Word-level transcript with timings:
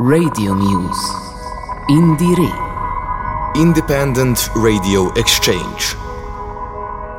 Radio 0.00 0.52
Muse. 0.54 1.12
Indire. 1.88 2.50
Independent 3.54 4.48
Radio 4.56 5.12
Exchange. 5.12 5.94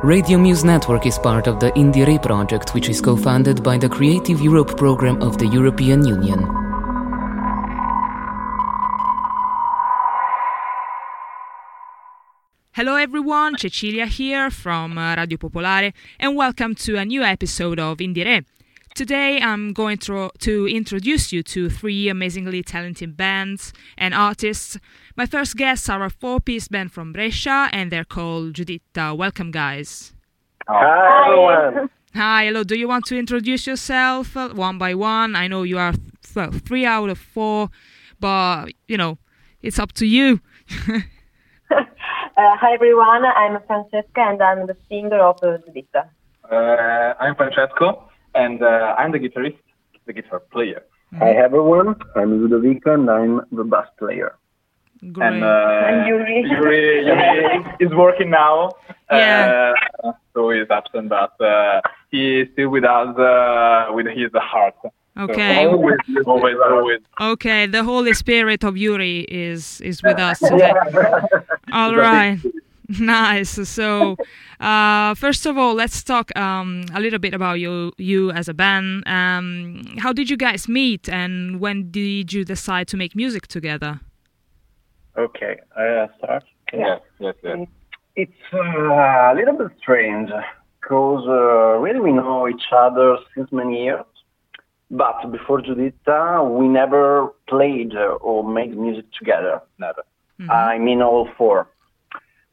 Radio 0.02 0.36
Muse 0.36 0.62
Network 0.62 1.06
is 1.06 1.18
part 1.18 1.46
of 1.46 1.58
the 1.58 1.72
Indire 1.72 2.22
project, 2.22 2.74
which 2.74 2.90
is 2.90 3.00
co 3.00 3.16
funded 3.16 3.62
by 3.62 3.78
the 3.78 3.88
Creative 3.88 4.38
Europe 4.42 4.76
program 4.76 5.22
of 5.22 5.38
the 5.38 5.46
European 5.46 6.06
Union. 6.06 6.40
Hello 12.72 12.96
everyone, 12.96 13.56
Cecilia 13.56 14.04
here 14.04 14.50
from 14.50 14.98
uh, 14.98 15.14
Radio 15.16 15.38
Popolare 15.38 15.94
and 16.20 16.36
welcome 16.36 16.74
to 16.74 16.98
a 16.98 17.06
new 17.06 17.22
episode 17.22 17.80
of 17.80 17.96
Indire. 18.00 18.44
Today 18.96 19.38
I'm 19.42 19.74
going 19.74 19.98
to, 19.98 20.30
to 20.38 20.66
introduce 20.66 21.30
you 21.30 21.42
to 21.42 21.68
three 21.68 22.08
amazingly 22.08 22.62
talented 22.62 23.14
bands 23.14 23.74
and 23.98 24.14
artists. 24.14 24.78
My 25.14 25.26
first 25.26 25.54
guests 25.54 25.90
are 25.90 26.02
a 26.02 26.08
four-piece 26.08 26.68
band 26.68 26.92
from 26.92 27.12
Brescia 27.12 27.68
and 27.72 27.92
they're 27.92 28.06
called 28.06 28.54
Giuditta. 28.54 29.14
Welcome 29.14 29.50
guys. 29.50 30.14
Hi, 30.66 31.26
everyone. 31.26 31.90
Hi, 32.14 32.46
hello. 32.46 32.64
Do 32.64 32.74
you 32.74 32.88
want 32.88 33.04
to 33.08 33.18
introduce 33.18 33.66
yourself 33.66 34.34
uh, 34.34 34.48
one 34.54 34.78
by 34.78 34.94
one? 34.94 35.36
I 35.36 35.46
know 35.46 35.62
you 35.62 35.76
are 35.76 35.92
well, 36.34 36.52
three 36.52 36.86
out 36.86 37.10
of 37.10 37.18
four, 37.18 37.68
but 38.18 38.72
you 38.88 38.96
know, 38.96 39.18
it's 39.60 39.78
up 39.78 39.92
to 39.92 40.06
you. 40.06 40.40
Uh, 42.38 42.54
hi 42.60 42.74
everyone, 42.74 43.24
I'm 43.24 43.56
Francesca 43.66 44.20
and 44.20 44.42
I'm 44.42 44.66
the 44.66 44.76
singer 44.90 45.18
of 45.20 45.38
uh, 45.42 45.56
Giuditta. 45.56 46.04
Uh, 46.44 47.14
I'm 47.18 47.34
Francesco, 47.34 48.10
and 48.36 48.62
uh, 48.62 48.94
I'm 48.98 49.12
the 49.12 49.18
guitarist, 49.18 49.58
the 50.06 50.12
guitar 50.12 50.40
player. 50.40 50.82
Hi, 51.18 51.30
everyone. 51.30 51.96
I'm 52.16 52.30
Ludovico, 52.40 52.90
and 52.94 53.08
I'm 53.10 53.40
the 53.52 53.64
bass 53.64 53.86
player. 53.98 54.34
Great. 55.12 55.26
And, 55.34 55.44
uh, 55.44 55.88
And 55.88 56.06
Yuri. 56.08 56.44
Yuri, 56.50 57.06
Yuri 57.06 57.64
is 57.80 57.90
working 57.94 58.30
now. 58.30 58.72
Yeah. 59.10 59.74
Uh, 60.04 60.12
so 60.34 60.50
he's 60.50 60.66
absent, 60.70 61.08
but 61.08 61.32
uh, 61.40 61.80
he 62.10 62.40
is 62.40 62.48
still 62.52 62.70
with 62.70 62.84
us 62.84 63.16
uh, 63.18 63.86
with 63.92 64.06
his 64.06 64.30
heart. 64.34 64.74
So 64.82 64.90
Okay. 65.18 65.64
always, 65.64 65.96
always, 66.26 66.56
always. 66.62 67.00
Okay, 67.18 67.64
the 67.66 67.82
Holy 67.82 68.12
Spirit 68.12 68.62
of 68.64 68.76
Yuri 68.76 69.20
is 69.30 69.80
is 69.80 70.02
with 70.02 70.18
us 70.18 70.38
today. 70.50 70.72
All 71.72 71.94
right, 71.96 72.38
nice. 73.00 73.68
So, 73.68 74.16
uh, 74.60 75.14
first 75.14 75.46
of 75.46 75.58
all, 75.58 75.74
let's 75.74 76.02
talk 76.04 76.36
um, 76.36 76.84
a 76.94 77.00
little 77.00 77.18
bit 77.18 77.34
about 77.34 77.58
you 77.58 77.92
you 77.98 78.30
as 78.30 78.48
a 78.48 78.54
band. 78.54 79.02
Um, 79.06 79.82
how 79.98 80.12
did 80.12 80.30
you 80.30 80.36
guys 80.36 80.68
meet, 80.68 81.08
and 81.08 81.60
when 81.60 81.90
did 81.90 82.32
you 82.32 82.44
decide 82.44 82.86
to 82.88 82.96
make 82.96 83.16
music 83.16 83.46
together? 83.48 84.00
Okay, 85.16 85.58
I 85.76 86.08
start. 86.18 86.44
Yes, 86.72 87.00
yes, 87.18 87.34
yes. 87.42 87.66
It's 88.14 88.32
uh, 88.52 88.58
a 88.58 89.34
little 89.34 89.56
bit 89.56 89.76
strange 89.78 90.30
because 90.80 91.24
uh, 91.26 91.78
really 91.80 92.00
we 92.00 92.12
know 92.12 92.48
each 92.48 92.66
other 92.72 93.16
since 93.34 93.50
many 93.50 93.84
years, 93.84 94.04
but 94.90 95.30
before 95.32 95.60
Giuditta, 95.60 96.48
we 96.58 96.68
never 96.68 97.32
played 97.48 97.94
uh, 97.96 98.18
or 98.20 98.48
made 98.48 98.76
music 98.76 99.06
together. 99.18 99.60
Never. 99.78 100.04
I 100.50 100.78
mean, 100.78 101.00
all 101.00 101.28
four. 101.38 101.66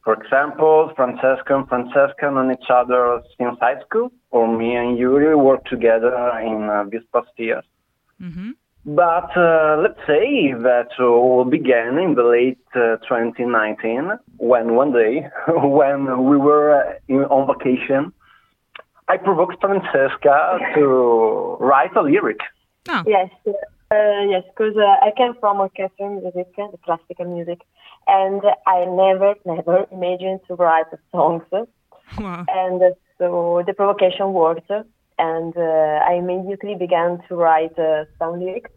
For 0.03 0.13
example, 0.13 0.91
Francesco 0.95 1.59
and 1.59 1.67
Francesca 1.67 2.29
known 2.29 2.51
each 2.51 2.69
other 2.69 3.21
since 3.37 3.57
high 3.59 3.79
school, 3.85 4.11
or 4.31 4.47
me 4.47 4.75
and 4.75 4.97
Yuri 4.97 5.33
worked 5.35 5.69
together 5.69 6.15
in 6.39 6.69
uh, 6.69 6.83
these 6.91 7.05
past 7.13 7.31
years. 7.37 7.63
hmm 8.19 8.51
But 8.85 9.31
uh, 9.37 9.77
let's 9.83 10.01
say 10.05 10.51
that 10.69 10.89
all 10.99 11.45
began 11.45 11.97
in 11.97 12.15
the 12.15 12.23
late 12.23 12.65
uh, 12.75 12.97
2019 13.07 14.11
when 14.37 14.75
one 14.75 14.91
day, 14.91 15.13
when 15.81 16.01
we 16.29 16.35
were 16.35 16.67
uh, 16.79 16.93
in, 17.07 17.23
on 17.35 17.47
vacation, 17.53 18.11
I 19.07 19.15
provoked 19.17 19.61
Francesca 19.61 20.59
to 20.75 21.57
write 21.59 21.95
a 21.95 22.01
lyric. 22.01 22.41
Oh, 22.89 23.03
Yes, 23.07 23.29
uh, 23.47 24.21
yes, 24.33 24.43
because 24.51 24.75
uh, 24.75 25.05
I 25.07 25.11
came 25.15 25.33
from 25.39 25.59
orchestral 25.59 26.19
music, 26.19 26.47
the 26.57 26.77
classical 26.83 27.25
music, 27.25 27.59
and 28.07 28.41
I 28.67 28.85
never, 28.85 29.35
never 29.45 29.85
imagined 29.91 30.41
to 30.47 30.55
write 30.55 30.85
songs. 31.11 31.43
wow. 31.51 32.45
And 32.47 32.81
uh, 32.81 32.89
so 33.17 33.63
the 33.65 33.73
provocation 33.73 34.33
worked, 34.33 34.69
and 35.19 35.57
uh, 35.57 35.99
I 36.09 36.13
immediately 36.13 36.75
began 36.75 37.19
to 37.27 37.35
write 37.35 37.77
uh, 37.77 38.05
some 38.19 38.39
lyrics. 38.39 38.71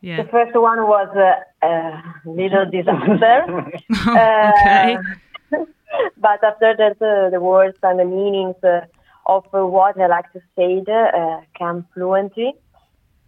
Yeah. 0.00 0.22
The 0.22 0.28
first 0.28 0.54
one 0.54 0.86
was 0.86 1.08
uh, 1.16 1.66
a 1.66 2.02
little 2.24 2.70
disaster. 2.70 3.72
okay. 4.06 4.96
Uh, 5.52 5.64
but 6.16 6.44
after 6.44 6.74
that, 6.76 7.02
uh, 7.02 7.30
the 7.30 7.40
words 7.40 7.76
and 7.82 7.98
the 7.98 8.04
meanings 8.04 8.56
uh, 8.62 8.82
of 9.26 9.44
uh, 9.52 9.66
what 9.66 10.00
I 10.00 10.06
like 10.06 10.32
to 10.32 10.40
say 10.56 10.82
uh, 10.90 11.40
came 11.58 11.84
fluently. 11.94 12.54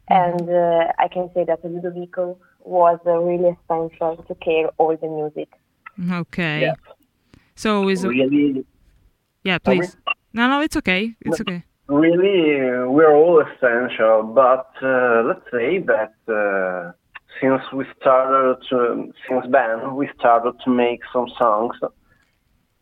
And 0.08 0.48
uh, 0.48 0.92
I 0.98 1.08
can 1.08 1.30
say 1.34 1.44
that 1.44 1.62
Ludovico 1.62 2.36
was 2.64 2.98
uh, 3.06 3.12
really 3.12 3.56
essential 3.64 4.16
to 4.28 4.34
care 4.36 4.68
all 4.78 4.96
the 4.96 5.08
music. 5.08 5.48
Okay. 6.10 6.62
Yeah. 6.62 6.74
So 7.54 7.88
is 7.88 8.04
Really, 8.04 8.64
yeah, 9.44 9.58
please. 9.58 9.96
No, 10.32 10.48
no, 10.48 10.60
it's 10.60 10.76
okay. 10.76 11.14
It's 11.20 11.40
okay. 11.40 11.64
really, 11.88 12.60
uh, 12.60 12.90
we're 12.90 13.14
all 13.14 13.40
essential. 13.40 14.22
But 14.22 14.70
uh, 14.82 15.22
let's 15.26 15.44
say 15.50 15.78
that 15.80 16.14
uh, 16.28 16.92
since 17.40 17.62
we 17.72 17.84
started 18.00 18.62
to, 18.70 19.12
since 19.28 19.44
then, 19.50 19.96
we 19.96 20.08
started 20.18 20.54
to 20.64 20.70
make 20.70 21.00
some 21.12 21.28
songs. 21.38 21.76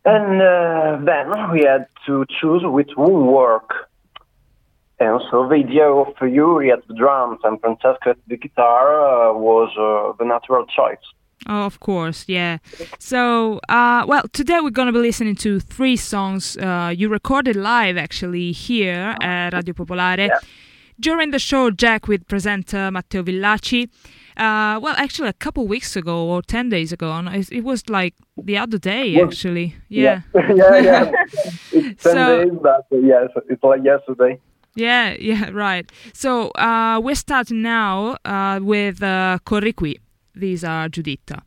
And 0.05 0.41
uh, 0.41 0.97
then 1.03 1.51
we 1.51 1.63
had 1.63 1.87
to 2.05 2.25
choose 2.39 2.61
which 2.63 2.91
would 2.97 3.31
work. 3.31 3.88
And 4.99 5.21
so 5.31 5.47
the 5.47 5.55
idea 5.55 5.85
of 5.87 6.13
Yuri 6.21 6.71
at 6.71 6.85
the 6.87 6.93
drums 6.93 7.39
and 7.43 7.59
Francesco 7.61 8.11
at 8.11 8.17
the 8.27 8.37
guitar 8.37 9.29
uh, 9.29 9.33
was 9.33 9.69
uh, 9.77 10.13
the 10.19 10.25
natural 10.25 10.65
choice. 10.65 10.97
Oh, 11.47 11.65
of 11.65 11.79
course, 11.79 12.25
yeah. 12.27 12.57
So, 12.99 13.61
uh, 13.69 14.03
well, 14.05 14.23
today 14.33 14.59
we're 14.59 14.71
going 14.71 14.87
to 14.87 14.91
be 14.91 14.99
listening 14.99 15.35
to 15.37 15.61
three 15.61 15.95
songs 15.95 16.57
uh, 16.57 16.93
you 16.95 17.07
recorded 17.07 17.55
live 17.55 17.95
actually 17.97 18.51
here 18.51 19.15
at 19.21 19.53
Radio 19.53 19.73
Popolare. 19.73 20.27
Yeah. 20.27 20.39
During 20.99 21.31
the 21.31 21.39
show, 21.39 21.71
Jack 21.71 22.09
with 22.09 22.27
presenter 22.27 22.91
Matteo 22.91 23.23
Villaci. 23.23 23.87
Uh, 24.35 24.79
well, 24.81 24.95
actually, 24.97 25.29
a 25.29 25.33
couple 25.33 25.65
weeks 25.65 25.95
ago 25.95 26.25
or 26.27 26.41
10 26.41 26.67
days 26.67 26.91
ago, 26.91 27.09
and 27.13 27.29
it, 27.49 27.63
was 27.63 27.89
like 27.89 28.15
the 28.37 28.57
other 28.57 28.77
day, 28.77 29.21
actually. 29.21 29.75
Yeah. 29.87 30.21
yeah, 30.35 30.77
yeah. 30.79 31.11
It's 31.71 32.03
10 32.03 32.13
So- 32.13 32.43
days, 32.45 32.59
but 32.61 32.85
uh, 32.91 32.97
yes, 32.97 33.29
it's 33.49 33.63
like 33.63 33.81
yesterday. 33.85 34.39
Yeah, 34.79 35.15
yeah, 35.19 35.49
right. 35.49 35.89
So, 36.13 36.49
uh, 36.51 36.99
we're 37.03 37.15
starting 37.15 37.61
now 37.61 38.17
uh, 38.25 38.59
with 38.61 39.03
uh, 39.03 39.39
Corri 39.45 39.73
Qui. 39.75 39.99
These 40.35 40.63
are 40.63 40.87
Giuditta. 40.89 41.41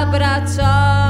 abbracciare. 0.00 1.09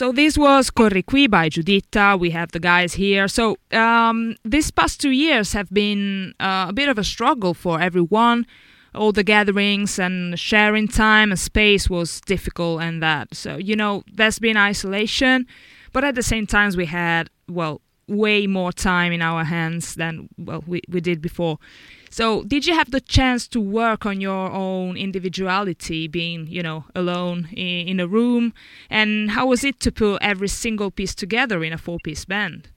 So 0.00 0.12
this 0.12 0.38
was 0.38 0.70
Corri 0.70 1.04
Qui 1.04 1.26
by 1.26 1.50
Giuditta. 1.50 2.18
We 2.18 2.30
have 2.30 2.52
the 2.52 2.58
guys 2.58 2.94
here. 2.94 3.28
So 3.28 3.58
um, 3.70 4.34
these 4.46 4.70
past 4.70 4.98
two 4.98 5.10
years 5.10 5.52
have 5.52 5.68
been 5.68 6.32
uh, 6.40 6.68
a 6.70 6.72
bit 6.72 6.88
of 6.88 6.96
a 6.96 7.04
struggle 7.04 7.52
for 7.52 7.82
everyone. 7.82 8.46
All 8.94 9.12
the 9.12 9.22
gatherings 9.22 9.98
and 9.98 10.38
sharing 10.38 10.88
time 10.88 11.32
and 11.32 11.38
space 11.38 11.90
was 11.90 12.22
difficult, 12.22 12.80
and 12.80 13.02
that. 13.02 13.34
So 13.34 13.58
you 13.58 13.76
know, 13.76 14.02
there's 14.10 14.38
been 14.38 14.56
isolation, 14.56 15.46
but 15.92 16.02
at 16.02 16.14
the 16.14 16.22
same 16.22 16.46
time, 16.46 16.72
we 16.74 16.86
had 16.86 17.28
well 17.46 17.82
way 18.08 18.46
more 18.46 18.72
time 18.72 19.12
in 19.12 19.20
our 19.20 19.44
hands 19.44 19.96
than 19.96 20.30
well 20.38 20.64
we, 20.66 20.80
we 20.88 21.02
did 21.02 21.20
before. 21.20 21.58
So, 22.10 22.42
did 22.42 22.66
you 22.66 22.74
have 22.74 22.90
the 22.90 23.00
chance 23.00 23.46
to 23.48 23.60
work 23.60 24.04
on 24.04 24.20
your 24.20 24.50
own 24.50 24.96
individuality, 24.96 26.08
being, 26.08 26.48
you 26.48 26.62
know, 26.62 26.84
alone 26.94 27.48
in, 27.52 27.88
in 27.88 28.00
a 28.00 28.06
room? 28.08 28.52
And 28.90 29.30
how 29.30 29.46
was 29.46 29.62
it 29.62 29.78
to 29.80 29.92
put 29.92 30.18
every 30.20 30.48
single 30.48 30.90
piece 30.90 31.14
together 31.14 31.62
in 31.62 31.72
a 31.72 31.78
four 31.78 31.98
piece 32.02 32.24
band? 32.24 32.68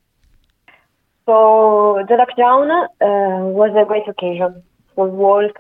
So 1.25 2.04
the 2.08 2.16
lockdown 2.16 2.70
uh, 3.02 3.48
was 3.48 3.72
a 3.75 3.86
great 3.88 4.08
occasion 4.08 4.62
to 4.96 5.04
work 5.04 5.58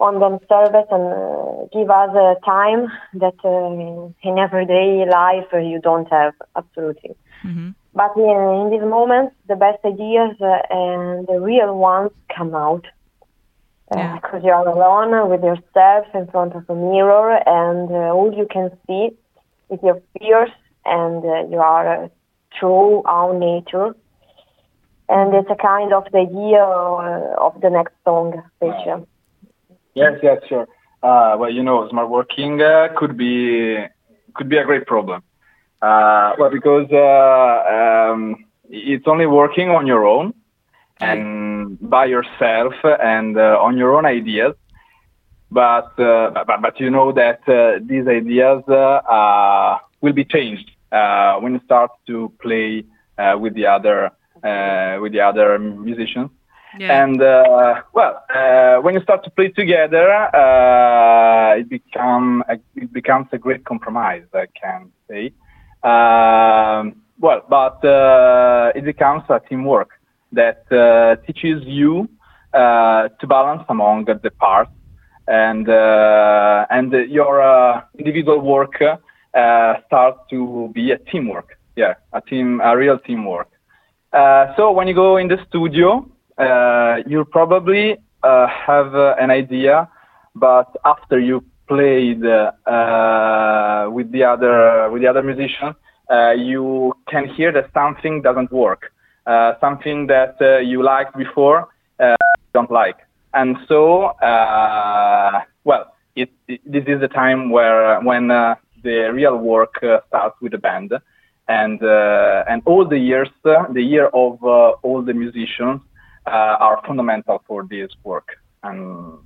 on 0.00 0.20
themselves 0.20 0.86
and 0.90 1.06
uh, 1.08 1.66
give 1.72 1.90
us 1.90 2.10
a 2.14 2.34
time 2.44 2.88
that 3.14 3.34
uh, 3.44 4.28
in 4.28 4.38
everyday 4.38 5.04
life 5.10 5.46
uh, 5.52 5.58
you 5.58 5.80
don't 5.80 6.10
have 6.10 6.34
absolutely. 6.56 7.16
hmm 7.42 7.70
But 7.94 8.12
in, 8.16 8.38
in 8.60 8.70
these 8.70 8.88
moments, 8.88 9.34
the 9.48 9.56
best 9.56 9.78
ideas 9.84 10.36
uh, 10.40 10.58
and 10.70 11.26
the 11.26 11.40
real 11.40 11.76
ones 11.76 12.10
come 12.36 12.54
out. 12.54 12.84
Yeah. 13.94 14.16
Because 14.16 14.42
you 14.44 14.50
are 14.50 14.68
alone 14.68 15.30
with 15.30 15.42
yourself 15.42 16.06
in 16.14 16.26
front 16.26 16.54
of 16.54 16.68
a 16.68 16.74
mirror, 16.74 17.40
and 17.46 17.90
uh, 17.90 18.14
all 18.14 18.32
you 18.36 18.46
can 18.50 18.70
see 18.86 19.10
is 19.70 19.78
your 19.82 20.00
fears, 20.18 20.50
and 20.84 21.24
uh, 21.24 21.48
you 21.50 21.58
are 21.58 22.04
uh, 22.04 22.08
true 22.58 23.02
own 23.06 23.38
nature. 23.38 23.94
And 25.08 25.34
it's 25.34 25.48
a 25.50 25.56
kind 25.56 25.94
of 25.94 26.04
the 26.12 26.18
idea 26.18 26.62
uh, 26.62 27.46
of 27.46 27.58
the 27.62 27.70
next 27.70 27.94
song, 28.04 28.42
which 28.58 28.86
uh, 28.86 29.00
Yes, 29.94 30.18
yes, 30.22 30.38
sure. 30.48 30.68
Uh, 31.02 31.36
well, 31.38 31.50
you 31.50 31.62
know, 31.62 31.88
smart 31.88 32.08
working 32.08 32.60
uh, 32.60 32.88
could 32.96 33.16
be 33.16 33.76
could 34.34 34.48
be 34.48 34.58
a 34.58 34.64
great 34.64 34.86
problem. 34.86 35.22
Uh, 35.80 36.32
well, 36.38 36.50
because 36.50 36.88
uh, 36.92 38.12
um, 38.12 38.44
it's 38.68 39.06
only 39.06 39.26
working 39.26 39.70
on 39.70 39.86
your 39.86 40.06
own 40.06 40.34
and 41.00 41.78
by 41.80 42.06
yourself 42.06 42.74
and 42.84 43.36
uh, 43.38 43.58
on 43.60 43.76
your 43.76 43.96
own 43.96 44.06
ideas. 44.06 44.54
But 45.50 45.98
uh, 45.98 46.44
but, 46.46 46.60
but 46.60 46.80
you 46.80 46.90
know 46.90 47.12
that 47.12 47.40
uh, 47.48 47.78
these 47.82 48.06
ideas 48.06 48.62
uh, 48.68 48.74
uh, 48.74 49.78
will 50.00 50.12
be 50.12 50.24
changed 50.24 50.70
uh, 50.92 51.36
when 51.36 51.54
you 51.54 51.60
start 51.64 51.90
to 52.06 52.32
play 52.40 52.84
uh, 53.16 53.36
with 53.38 53.54
the 53.54 53.66
other 53.66 54.10
uh, 54.44 54.98
with 55.00 55.12
the 55.12 55.20
other 55.20 55.58
musicians. 55.58 56.30
Yeah. 56.78 57.02
And 57.02 57.22
uh, 57.22 57.82
well, 57.94 58.22
uh, 58.28 58.76
when 58.82 58.94
you 58.94 59.00
start 59.00 59.24
to 59.24 59.30
play 59.30 59.48
together, 59.48 60.12
uh, 60.12 61.56
it 61.56 61.68
become 61.70 62.44
a, 62.46 62.58
it 62.76 62.92
becomes 62.92 63.28
a 63.32 63.38
great 63.38 63.64
compromise. 63.64 64.24
I 64.34 64.46
can 64.60 64.92
say. 65.08 65.32
Um, 65.82 67.02
well, 67.18 67.42
but 67.48 67.82
uh, 67.84 68.72
it 68.74 68.84
becomes 68.84 69.22
a 69.30 69.40
teamwork 69.40 69.97
that 70.32 70.70
uh, 70.72 71.16
teaches 71.26 71.62
you 71.64 72.08
uh, 72.52 73.08
to 73.20 73.26
balance 73.26 73.64
among 73.68 74.04
the 74.04 74.30
parts 74.38 74.70
and 75.26 75.68
uh, 75.68 76.66
and 76.70 76.92
your 77.10 77.82
individual 77.98 78.40
work 78.40 78.76
starts 79.86 80.20
to 80.30 80.70
be 80.74 80.90
a 80.90 80.98
teamwork. 80.98 81.58
Yeah, 81.76 81.94
a 82.12 82.20
team, 82.20 82.60
a 82.60 82.76
real 82.76 82.98
teamwork. 82.98 83.50
So 84.56 84.72
when 84.72 84.88
you 84.88 84.94
go 84.94 85.16
in 85.16 85.28
the 85.28 85.38
studio, 85.48 86.08
you 87.06 87.24
probably 87.26 87.98
have 88.22 88.94
an 88.94 89.30
idea, 89.30 89.88
but 90.34 90.74
after 90.84 91.20
you 91.20 91.44
played 91.68 92.24
uh, 92.24 93.88
with 93.92 94.10
the 94.10 94.24
other 94.24 94.90
with 94.90 95.02
the 95.02 95.08
other 95.08 95.22
musician, 95.22 95.74
uh, 96.10 96.30
you 96.32 96.94
can 97.08 97.28
hear 97.28 97.52
that 97.52 97.70
something 97.74 98.22
doesn't 98.22 98.50
work, 98.50 98.92
something 99.60 100.06
that 100.06 100.36
uh, 100.40 100.58
you 100.58 100.82
liked 100.82 101.16
before 101.16 101.68
uh, 102.00 102.16
don't 102.54 102.70
like, 102.70 102.98
and 103.34 103.56
so 103.68 104.04
uh, 104.22 105.40
well, 105.64 105.94
it, 106.16 106.30
it, 106.46 106.60
this 106.64 106.84
is 106.86 107.00
the 107.00 107.08
time 107.08 107.50
where 107.50 108.00
when 108.00 108.30
uh, 108.30 108.54
the 108.82 109.10
real 109.12 109.36
work 109.36 109.82
uh, 109.82 110.00
starts 110.08 110.36
with 110.40 110.52
the 110.52 110.58
band, 110.58 110.92
and 111.48 111.82
uh, 111.82 112.44
and 112.48 112.62
all 112.66 112.84
the 112.86 112.98
years, 112.98 113.28
uh, 113.44 113.66
the 113.72 113.82
year 113.82 114.06
of 114.06 114.42
uh, 114.42 114.70
all 114.82 115.02
the 115.02 115.14
musicians 115.14 115.80
uh, 116.26 116.66
are 116.66 116.80
fundamental 116.86 117.42
for 117.46 117.64
this 117.64 117.90
work, 118.04 118.28
and 118.62 119.18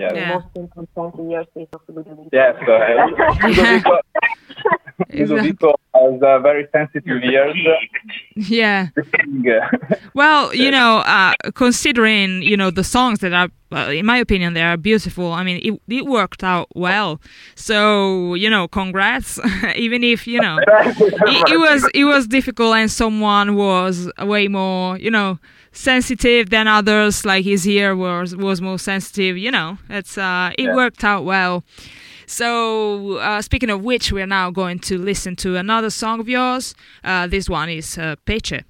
yes, 0.00 0.12
The 0.12 0.18
Yeah. 0.20 0.34
most 0.34 0.50
important 0.56 1.30
years 1.30 1.46
is 1.56 1.68
of 1.76 1.82
Ludovico. 1.94 2.28
yes, 2.32 2.54
uh, 2.66 3.46
Ludovico, 3.46 3.96
Ludovico 5.12 5.74
has 5.94 6.22
uh, 6.22 6.38
very 6.40 6.66
sensitive 6.72 7.22
ears. 7.22 7.56
Yeah. 8.36 8.88
uh, 8.96 9.96
Well, 10.14 10.54
you 10.54 10.70
know, 10.70 10.98
uh, 10.98 11.34
considering 11.54 12.42
you 12.42 12.56
know 12.56 12.70
the 12.70 12.84
songs 12.84 13.18
that 13.20 13.32
are, 13.32 13.48
uh, 13.72 13.90
in 13.90 14.04
my 14.06 14.18
opinion, 14.18 14.54
they 14.54 14.62
are 14.62 14.76
beautiful. 14.76 15.32
I 15.32 15.42
mean, 15.44 15.60
it, 15.62 15.80
it 15.94 16.06
worked 16.06 16.42
out 16.44 16.68
well. 16.74 17.20
So 17.54 18.34
you 18.34 18.50
know, 18.50 18.68
congrats. 18.68 19.38
Even 19.76 20.02
if 20.04 20.26
you 20.26 20.40
know 20.40 20.58
it, 20.58 21.50
it 21.50 21.58
was 21.58 21.88
it 21.94 22.04
was 22.04 22.26
difficult, 22.26 22.74
and 22.76 22.90
someone 22.90 23.54
was 23.56 24.10
way 24.20 24.48
more 24.48 24.98
you 24.98 25.10
know 25.10 25.38
sensitive 25.72 26.50
than 26.50 26.66
others. 26.68 27.24
Like 27.24 27.44
his 27.44 27.66
ear 27.66 27.94
was 27.96 28.34
was 28.36 28.60
more 28.60 28.78
sensitive. 28.78 29.36
You 29.38 29.50
know, 29.50 29.78
it's 29.88 30.16
uh, 30.18 30.50
it 30.58 30.64
Yeah. 30.64 30.74
worked 30.74 31.04
out 31.04 31.24
well. 31.24 31.64
So, 32.26 33.16
uh, 33.16 33.42
speaking 33.42 33.70
of 33.70 33.82
which, 33.82 34.12
we 34.12 34.22
are 34.22 34.26
now 34.26 34.52
going 34.52 34.78
to 34.80 34.96
listen 34.98 35.34
to 35.36 35.56
another 35.56 35.90
song 35.90 36.20
of 36.20 36.28
yours. 36.28 36.74
Uh, 37.02 37.26
this 37.26 37.48
one 37.48 37.68
is 37.68 37.98
uh, 37.98 38.14
Pece. 38.24 38.62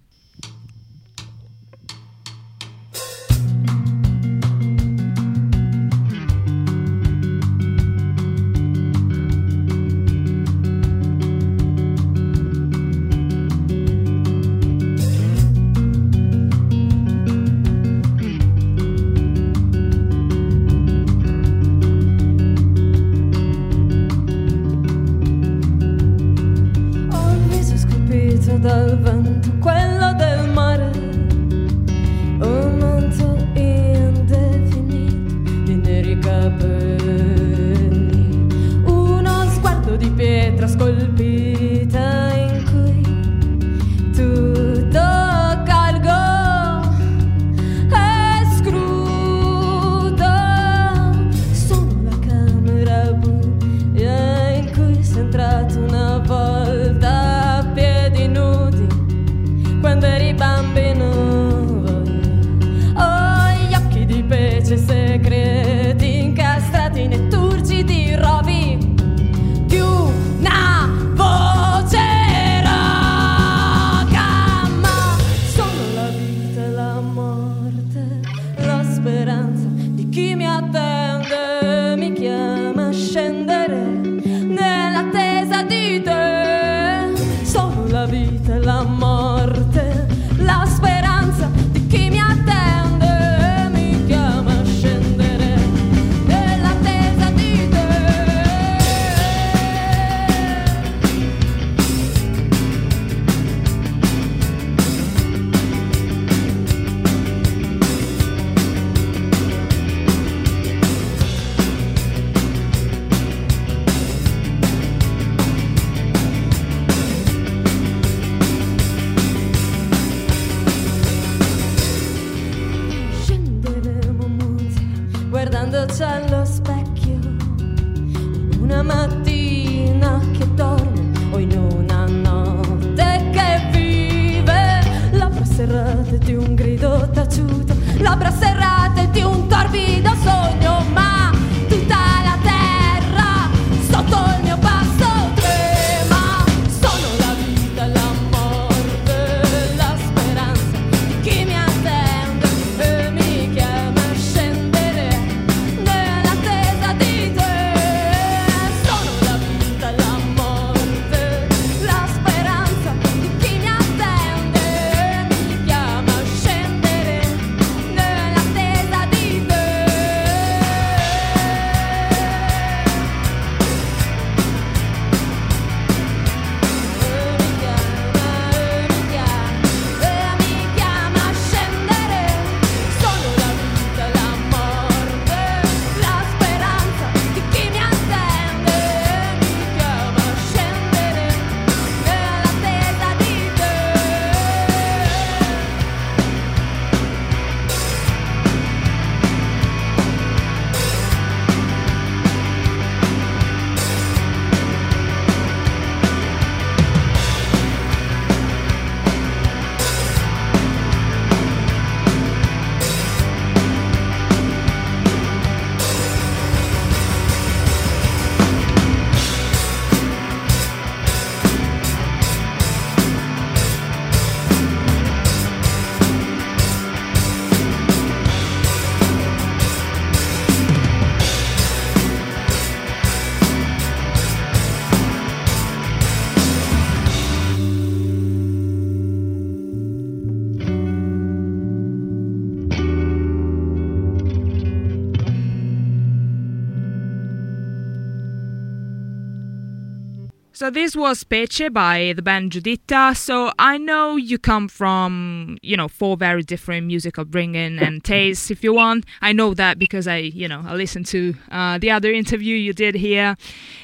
So 250.60 250.68
this 250.68 250.94
was 250.94 251.24
Pece 251.24 251.72
by 251.72 252.12
the 252.14 252.20
band 252.20 252.52
Giuditta. 252.52 253.16
So 253.16 253.50
I 253.58 253.78
know 253.78 254.16
you 254.16 254.36
come 254.36 254.68
from, 254.68 255.56
you 255.62 255.74
know, 255.74 255.88
four 255.88 256.18
very 256.18 256.42
different 256.42 256.86
musical 256.86 257.24
bringing 257.24 257.78
and 257.78 258.04
tastes. 258.14 258.50
If 258.50 258.62
you 258.62 258.74
want, 258.74 259.06
I 259.22 259.32
know 259.32 259.54
that 259.54 259.78
because 259.78 260.06
I, 260.06 260.18
you 260.18 260.46
know, 260.46 260.62
I 260.66 260.74
listened 260.74 261.06
to 261.06 261.34
uh, 261.50 261.78
the 261.78 261.90
other 261.90 262.12
interview 262.12 262.56
you 262.56 262.74
did 262.74 262.94
here. 262.94 263.36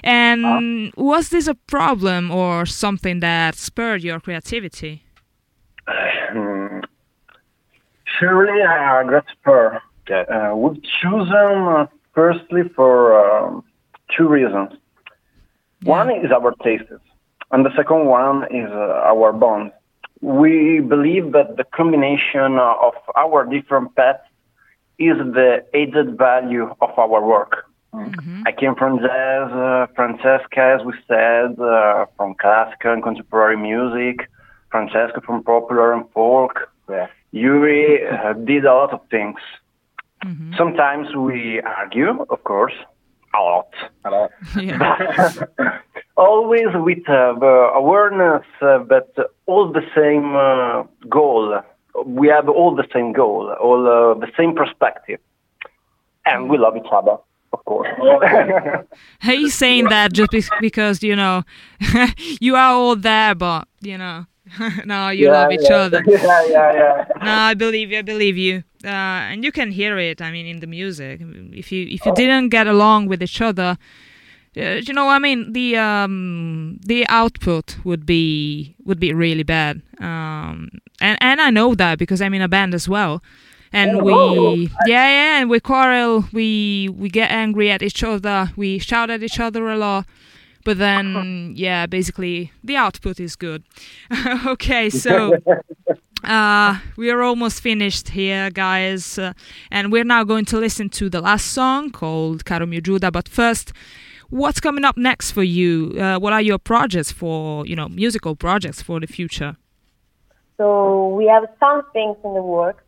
And 0.04 0.92
was 0.98 1.30
this 1.30 1.46
a 1.46 1.54
problem 1.54 2.30
or 2.30 2.66
something 2.66 3.20
that 3.20 3.54
spurred 3.54 4.02
your 4.02 4.20
creativity? 4.20 5.02
Hmm. 6.28 6.80
Surely 8.18 8.60
I 8.60 8.98
regret 8.98 9.24
spur. 9.32 9.80
Uh, 10.10 10.54
we've 10.54 10.82
chosen 11.00 11.56
uh, 11.68 11.86
firstly 12.12 12.64
for 12.74 13.18
um, 13.18 13.64
two 14.14 14.28
reasons. 14.28 14.72
One 15.86 16.10
is 16.10 16.32
our 16.32 16.52
tastes, 16.64 16.92
and 17.52 17.64
the 17.64 17.70
second 17.76 18.06
one 18.06 18.44
is 18.44 18.68
uh, 18.70 19.10
our 19.12 19.32
bond. 19.32 19.70
We 20.20 20.80
believe 20.80 21.32
that 21.32 21.56
the 21.56 21.64
combination 21.64 22.58
of 22.58 22.94
our 23.14 23.44
different 23.44 23.94
paths 23.94 24.18
is 24.98 25.16
the 25.18 25.64
added 25.74 26.18
value 26.18 26.74
of 26.80 26.90
our 26.98 27.24
work. 27.24 27.66
I 28.46 28.52
came 28.52 28.74
from 28.74 28.98
jazz, 28.98 29.50
uh, 29.52 29.86
Francesca, 29.94 30.76
as 30.78 30.84
we 30.84 30.92
said, 31.08 31.58
uh, 31.60 32.06
from 32.16 32.34
classical 32.34 32.92
and 32.92 33.02
contemporary 33.02 33.56
music, 33.56 34.28
Francesca 34.70 35.20
from 35.24 35.42
popular 35.44 35.92
and 35.92 36.10
folk. 36.10 36.68
Yuri 37.30 38.06
uh, 38.06 38.32
did 38.32 38.64
a 38.64 38.74
lot 38.74 38.92
of 38.92 39.00
things. 39.10 39.38
Sometimes 40.56 41.14
we 41.14 41.60
argue, 41.62 42.26
of 42.28 42.42
course, 42.44 42.74
a 43.34 43.38
lot. 43.38 43.68
A 44.04 44.10
lot. 44.10 44.30
Yeah. 44.60 45.32
Always 46.16 46.68
with 46.74 47.06
uh, 47.08 47.34
the 47.38 47.70
awareness 47.74 48.42
uh, 48.62 48.78
that 48.88 49.08
all 49.46 49.70
the 49.72 49.82
same 49.94 50.34
uh, 50.34 50.84
goal. 51.10 51.60
We 52.06 52.28
have 52.28 52.48
all 52.48 52.74
the 52.74 52.86
same 52.92 53.12
goal, 53.12 53.54
all 53.60 53.86
uh, 53.86 54.14
the 54.18 54.30
same 54.36 54.54
perspective, 54.54 55.18
and 56.26 56.48
we 56.50 56.58
love 56.58 56.76
each 56.76 56.90
other, 56.92 57.16
of 57.52 57.64
course. 57.64 57.88
He's 59.22 59.54
saying 59.54 59.84
that 59.88 60.12
just 60.12 60.30
because, 60.60 61.02
you 61.02 61.16
know, 61.16 61.42
you 62.40 62.54
are 62.54 62.72
all 62.72 62.96
there, 62.96 63.34
but, 63.34 63.66
you 63.80 63.96
know, 63.96 64.26
no, 64.84 65.08
you 65.08 65.26
Yeah, 65.26 65.32
love 65.32 65.52
each 65.52 65.60
yeah. 65.70 65.76
other. 65.76 66.02
yeah, 66.06 66.46
yeah, 66.48 66.72
yeah. 66.74 67.04
No, 67.22 67.30
I 67.32 67.54
believe 67.54 67.90
you. 67.90 67.98
I 67.98 68.02
believe 68.02 68.36
you. 68.36 68.62
Uh, 68.86 69.30
and 69.30 69.44
you 69.44 69.50
can 69.50 69.72
hear 69.72 69.98
it. 69.98 70.22
I 70.22 70.30
mean, 70.30 70.46
in 70.46 70.60
the 70.60 70.66
music. 70.66 71.20
If 71.52 71.72
you 71.72 71.86
if 71.90 72.06
you 72.06 72.14
didn't 72.14 72.50
get 72.50 72.66
along 72.66 73.06
with 73.06 73.22
each 73.22 73.40
other, 73.40 73.76
uh, 74.56 74.80
you 74.86 74.94
know, 74.94 75.08
I 75.08 75.18
mean, 75.18 75.52
the 75.52 75.76
um, 75.76 76.78
the 76.86 77.06
output 77.08 77.76
would 77.84 78.06
be 78.06 78.76
would 78.84 79.00
be 79.00 79.12
really 79.12 79.42
bad. 79.42 79.82
Um, 80.00 80.70
and 81.00 81.18
and 81.20 81.40
I 81.40 81.50
know 81.50 81.74
that 81.74 81.98
because 81.98 82.22
I'm 82.22 82.32
in 82.32 82.42
a 82.42 82.48
band 82.48 82.74
as 82.74 82.88
well. 82.88 83.22
And 83.72 84.02
we, 84.02 84.70
yeah, 84.86 85.08
yeah, 85.08 85.40
and 85.40 85.50
we 85.50 85.60
quarrel. 85.60 86.24
We 86.32 86.88
we 86.88 87.10
get 87.10 87.30
angry 87.30 87.70
at 87.70 87.82
each 87.82 88.02
other. 88.02 88.52
We 88.56 88.78
shout 88.78 89.10
at 89.10 89.22
each 89.22 89.40
other 89.40 89.68
a 89.68 89.76
lot. 89.76 90.06
But 90.64 90.78
then, 90.78 91.52
yeah, 91.56 91.86
basically 91.86 92.52
the 92.64 92.76
output 92.76 93.20
is 93.20 93.36
good. 93.36 93.64
okay, 94.46 94.88
so 94.90 95.36
uh, 96.24 96.78
we 96.96 97.10
are 97.10 97.22
almost 97.22 97.60
finished 97.60 98.10
here, 98.10 98.50
guys, 98.50 99.18
uh, 99.18 99.32
and 99.70 99.92
we're 99.92 100.04
now 100.04 100.24
going 100.24 100.44
to 100.46 100.58
listen 100.58 100.88
to 100.90 101.08
the 101.08 101.20
last 101.20 101.46
song 101.52 101.90
called 101.90 102.44
Caro 102.44 102.66
mio 102.66 102.80
Giuda. 102.80 103.12
But 103.12 103.28
first, 103.28 103.72
what's 104.30 104.60
coming 104.60 104.84
up 104.84 104.96
next 104.96 105.32
for 105.32 105.42
you? 105.42 105.94
Uh, 105.98 106.18
what 106.18 106.32
are 106.32 106.42
your 106.42 106.58
projects 106.58 107.12
for, 107.12 107.66
you 107.66 107.76
know, 107.76 107.88
musical 107.88 108.34
projects 108.34 108.82
for 108.82 108.98
the 109.00 109.06
future? 109.06 109.56
So 110.56 111.08
we 111.08 111.26
have 111.26 111.44
some 111.60 111.82
things 111.92 112.16
in 112.24 112.34
the 112.34 112.42
works. 112.42 112.82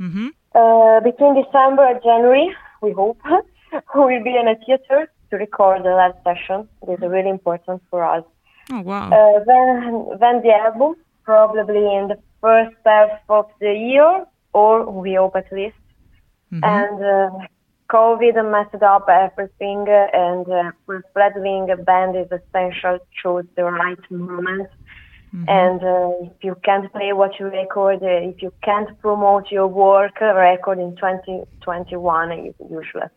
Mm-hmm. 0.00 0.28
Uh, 0.54 1.00
between 1.00 1.42
December 1.42 1.86
and 1.86 2.02
January, 2.02 2.54
we 2.82 2.92
hope, 2.92 3.20
we'll 3.94 4.24
be 4.24 4.36
in 4.36 4.48
a 4.48 4.56
theater 4.64 5.10
to 5.30 5.36
record 5.36 5.84
the 5.84 5.90
live 5.90 6.14
session. 6.24 6.68
This 6.86 6.98
is 6.98 7.08
really 7.08 7.30
important 7.30 7.82
for 7.90 8.02
us. 8.04 8.24
Oh 8.70 8.80
wow! 8.82 9.08
Uh, 9.08 9.44
then, 9.46 10.18
then 10.20 10.42
the 10.42 10.52
album, 10.52 10.94
probably 11.24 11.78
in 11.78 12.08
the 12.08 12.18
first 12.40 12.76
half 12.84 13.10
of 13.28 13.46
the 13.60 13.74
year, 13.74 14.24
or 14.52 14.90
we 14.90 15.14
hope 15.14 15.36
at 15.36 15.50
least. 15.52 15.82
Mhm. 16.52 16.64
And 16.64 16.98
uh, 17.04 17.30
COVID 17.90 18.36
messed 18.50 18.82
up 18.82 19.08
everything, 19.08 19.88
uh, 19.88 20.26
and 20.26 20.46
uh, 20.48 20.70
for 20.84 21.02
fledgling 21.12 21.70
a 21.70 21.76
band 21.76 22.16
is 22.16 22.30
essential. 22.30 22.98
Choose 23.20 23.46
the 23.56 23.64
right 23.64 24.10
moment. 24.10 24.68
And 25.46 25.82
uh, 25.84 26.10
if 26.22 26.42
you 26.42 26.56
can't 26.64 26.90
play 26.92 27.12
what 27.12 27.38
you 27.38 27.46
record, 27.46 28.02
uh, 28.02 28.06
if 28.06 28.40
you 28.40 28.52
can't 28.62 28.98
promote 29.00 29.50
your 29.50 29.66
work, 29.66 30.12
uh, 30.22 30.34
record 30.34 30.78
in 30.78 30.96
2021 30.96 32.32
is 32.32 32.54
useless. 32.70 33.10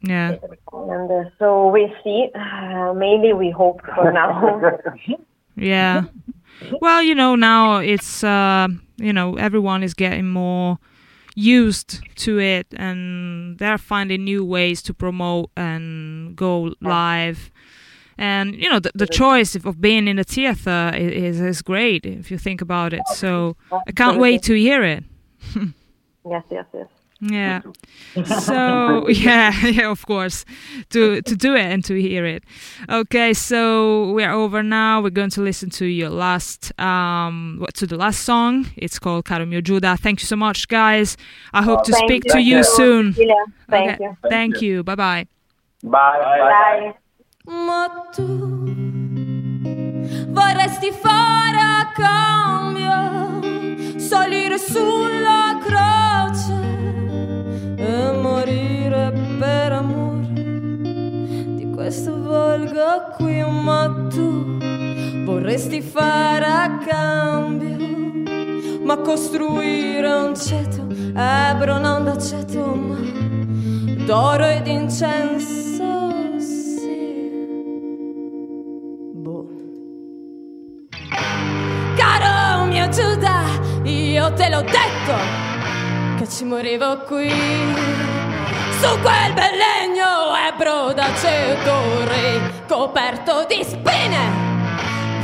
yeah, 0.00 0.36
And 0.72 1.10
uh, 1.10 1.30
so 1.38 1.68
we 1.68 1.92
see. 2.04 2.28
Uh, 2.34 2.92
maybe 2.94 3.32
we 3.32 3.50
hope 3.50 3.80
for 3.94 4.12
now. 4.12 4.78
yeah. 5.56 6.04
Well, 6.80 7.02
you 7.02 7.14
know, 7.14 7.34
now 7.36 7.76
it's 7.78 8.22
uh, 8.24 8.68
you 8.96 9.12
know 9.12 9.36
everyone 9.36 9.82
is 9.82 9.94
getting 9.94 10.28
more 10.30 10.78
used 11.34 12.00
to 12.16 12.38
it, 12.38 12.66
and 12.76 13.58
they're 13.58 13.78
finding 13.78 14.24
new 14.24 14.44
ways 14.44 14.82
to 14.82 14.94
promote 14.94 15.50
and 15.56 16.36
go 16.36 16.74
live. 16.80 17.50
And 18.18 18.54
you 18.54 18.68
know 18.68 18.80
the, 18.80 18.92
the 18.94 19.06
choice 19.06 19.54
of, 19.56 19.80
being 19.80 20.06
in 20.06 20.18
a 20.18 20.24
theater 20.24 20.92
is 20.94 21.40
is 21.40 21.62
great 21.62 22.04
if 22.04 22.30
you 22.30 22.38
think 22.38 22.60
about 22.60 22.92
it. 22.92 23.08
So 23.08 23.56
I 23.86 23.92
can't 23.92 24.18
wait 24.18 24.42
to 24.42 24.54
hear 24.54 24.82
it. 24.84 25.04
yes, 26.28 26.44
yes, 26.50 26.66
yes. 26.74 26.88
Yeah. 27.20 27.60
So 28.44 29.08
yeah, 29.08 29.52
yeah, 29.66 29.90
of 29.90 30.06
course, 30.06 30.44
to 30.90 31.20
to 31.22 31.36
do 31.36 31.54
it 31.54 31.60
and 31.72 31.84
to 31.84 31.94
hear 32.00 32.24
it. 32.24 32.44
Okay, 32.88 33.34
so 33.34 34.10
we're 34.12 34.32
over 34.32 34.62
now. 34.62 35.02
We're 35.02 35.10
going 35.10 35.30
to 35.30 35.42
listen 35.42 35.68
to 35.70 35.84
your 35.84 36.08
last 36.10 36.72
um 36.80 37.56
what- 37.60 37.74
to 37.74 37.86
the 37.86 37.96
last 37.96 38.20
song. 38.24 38.66
It's 38.76 38.98
called 38.98 39.26
Caro 39.26 39.44
mio 39.46 39.60
Giuda. 39.60 39.98
Thank 39.98 40.20
you 40.20 40.26
so 40.26 40.36
much, 40.36 40.66
guys. 40.68 41.16
I 41.52 41.62
hope 41.62 41.84
to 41.84 41.92
speak 41.92 42.24
you. 42.24 42.32
to 42.32 42.40
you 42.40 42.64
soon. 42.64 43.12
Cecilia, 43.12 43.34
Thank 43.68 43.90
Okay, 43.92 44.04
you. 44.04 44.16
Thank 44.30 44.62
you. 44.62 44.82
Bye 44.82 44.94
bye. 44.96 45.26
Bye. 45.82 46.18
Bye. 46.38 46.94
Ma 47.46 47.88
morire 58.20 59.12
per 59.38 59.72
amore 59.72 60.28
di 60.32 61.70
questo 61.74 62.20
volgo 62.22 63.14
qui. 63.16 63.38
Ma 63.42 64.06
tu 64.08 64.58
vorresti 65.24 65.80
fare 65.80 66.44
a 66.46 66.78
cambio, 66.78 67.76
ma 68.82 68.96
costruire 68.98 70.08
un 70.08 70.34
ceto, 70.34 70.86
ebro 71.14 71.78
non 71.78 72.04
d'aceto, 72.04 72.74
ma 72.74 72.96
d'oro 74.04 74.46
ed 74.46 74.66
incenso, 74.66 76.38
sì. 76.38 77.30
Boh. 79.14 79.48
Caro 81.96 82.64
mio 82.64 82.88
Giuda, 82.88 83.42
io 83.84 84.32
te 84.32 84.48
l'ho 84.48 84.62
detto 84.62 85.49
ci 86.30 86.44
morivo 86.44 86.98
qui. 87.00 87.28
Su 88.80 88.98
quel 89.00 89.32
bel 89.34 89.56
legno 89.56 90.34
ebro 90.48 90.92
d'aceto 90.92 92.04
ricoperto 92.06 93.44
di 93.46 93.62
spine. 93.64 94.48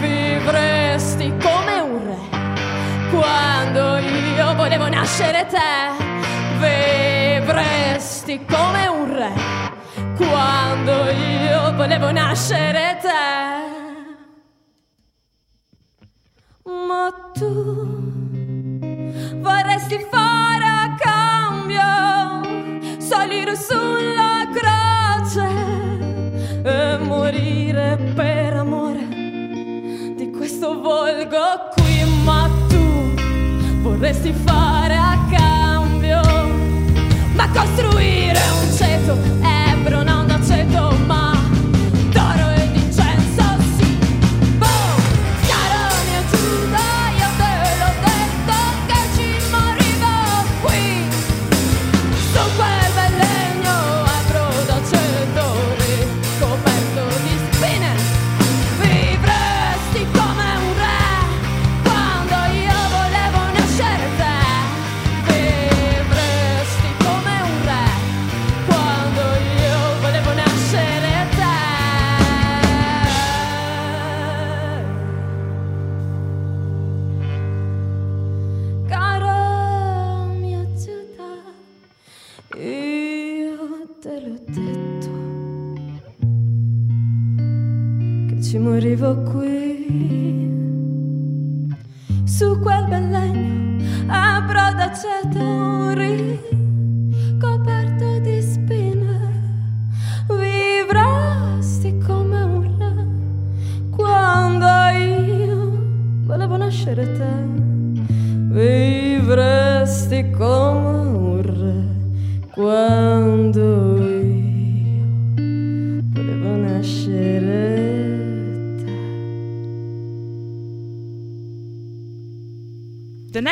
Vivresti 0.01 1.33
come 1.41 1.79
un 1.81 2.05
re 2.05 2.19
quando 3.11 3.99
io 3.99 4.55
volevo 4.57 4.89
nascere 4.89 5.47
te. 5.47 6.05
Vivresti 6.59 8.45
come 8.45 8.87
un 8.89 9.17
re 9.17 9.33
quando 10.17 11.11
io 11.11 11.73
volevo 11.75 12.11
nascere 12.11 12.99
te. 13.01 13.55
Ma 16.65 17.31
tu 17.33 18.05
vorresti 19.41 20.07
fare 20.11 20.36
salire 23.07 23.55
sulla 23.55 24.49
croce 24.53 25.47
e 26.65 26.99
morire 26.99 27.97
per 28.17 28.55
amore 28.55 29.07
di 30.17 30.29
questo 30.37 30.81
volgo 30.81 31.71
qui. 31.77 32.03
Ma 32.25 32.51
tu 32.69 33.15
vorresti 33.83 34.33
fare 34.33 34.97
a 34.97 35.17
cambio, 35.31 36.21
ma 37.35 37.49
costruire 37.51 38.41
un 38.61 38.77
ceto, 38.77 39.17
ebro 39.71 40.03
non 40.03 40.27
d'aceto, 40.27 40.97
ma 41.07 41.26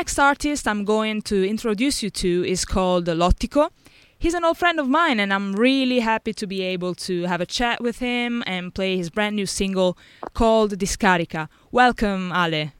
next 0.04 0.18
artist 0.18 0.68
I'm 0.68 0.84
going 0.84 1.22
to 1.22 1.48
introduce 1.48 2.02
you 2.02 2.10
to 2.10 2.44
is 2.46 2.66
called 2.66 3.06
Lottico. 3.06 3.70
He's 4.18 4.34
an 4.34 4.44
old 4.44 4.58
friend 4.58 4.78
of 4.78 4.86
mine, 4.86 5.18
and 5.18 5.32
I'm 5.32 5.54
really 5.54 6.00
happy 6.00 6.34
to 6.34 6.46
be 6.46 6.60
able 6.60 6.94
to 7.08 7.22
have 7.22 7.40
a 7.40 7.46
chat 7.46 7.80
with 7.80 8.00
him 8.00 8.42
and 8.46 8.74
play 8.74 8.98
his 8.98 9.08
brand 9.08 9.34
new 9.34 9.46
single 9.46 9.96
called 10.34 10.78
Discarica. 10.78 11.48
Welcome, 11.72 12.32
Ale. 12.32 12.72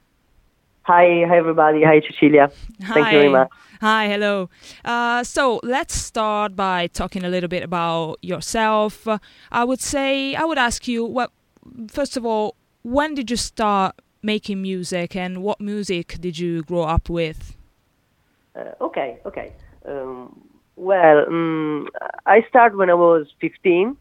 Hi, 0.82 1.24
hi 1.26 1.37
everybody. 1.38 1.82
Hi, 1.82 2.02
Cecilia. 2.06 2.50
Thank 2.92 3.12
you 3.12 3.18
very 3.20 3.30
much. 3.30 3.48
Hi, 3.80 4.06
hello. 4.06 4.50
Uh, 4.84 5.24
so 5.24 5.60
let's 5.62 5.94
start 5.94 6.54
by 6.54 6.88
talking 6.88 7.24
a 7.24 7.30
little 7.30 7.48
bit 7.48 7.62
about 7.62 8.18
yourself. 8.20 9.08
I 9.50 9.64
would 9.64 9.80
say, 9.80 10.34
I 10.34 10.44
would 10.44 10.58
ask 10.58 10.87
you, 10.87 11.06
well, 11.06 11.32
first 11.88 12.18
of 12.18 12.26
all, 12.26 12.56
when 12.82 13.14
did 13.14 13.30
you 13.30 13.38
start 13.38 13.94
making 14.24 14.62
music 14.62 15.14
and 15.14 15.42
what 15.42 15.60
music 15.60 16.16
did 16.20 16.38
you 16.38 16.62
grow 16.62 16.82
up 16.82 17.08
with? 17.08 17.56
Uh, 18.56 18.72
okay, 18.80 19.18
okay. 19.26 19.52
Um, 19.87 20.48
well, 20.76 21.26
um, 21.26 21.88
I 22.26 22.44
started 22.48 22.76
when 22.76 22.90
I 22.90 22.94
was 22.94 23.26
15, 23.40 23.96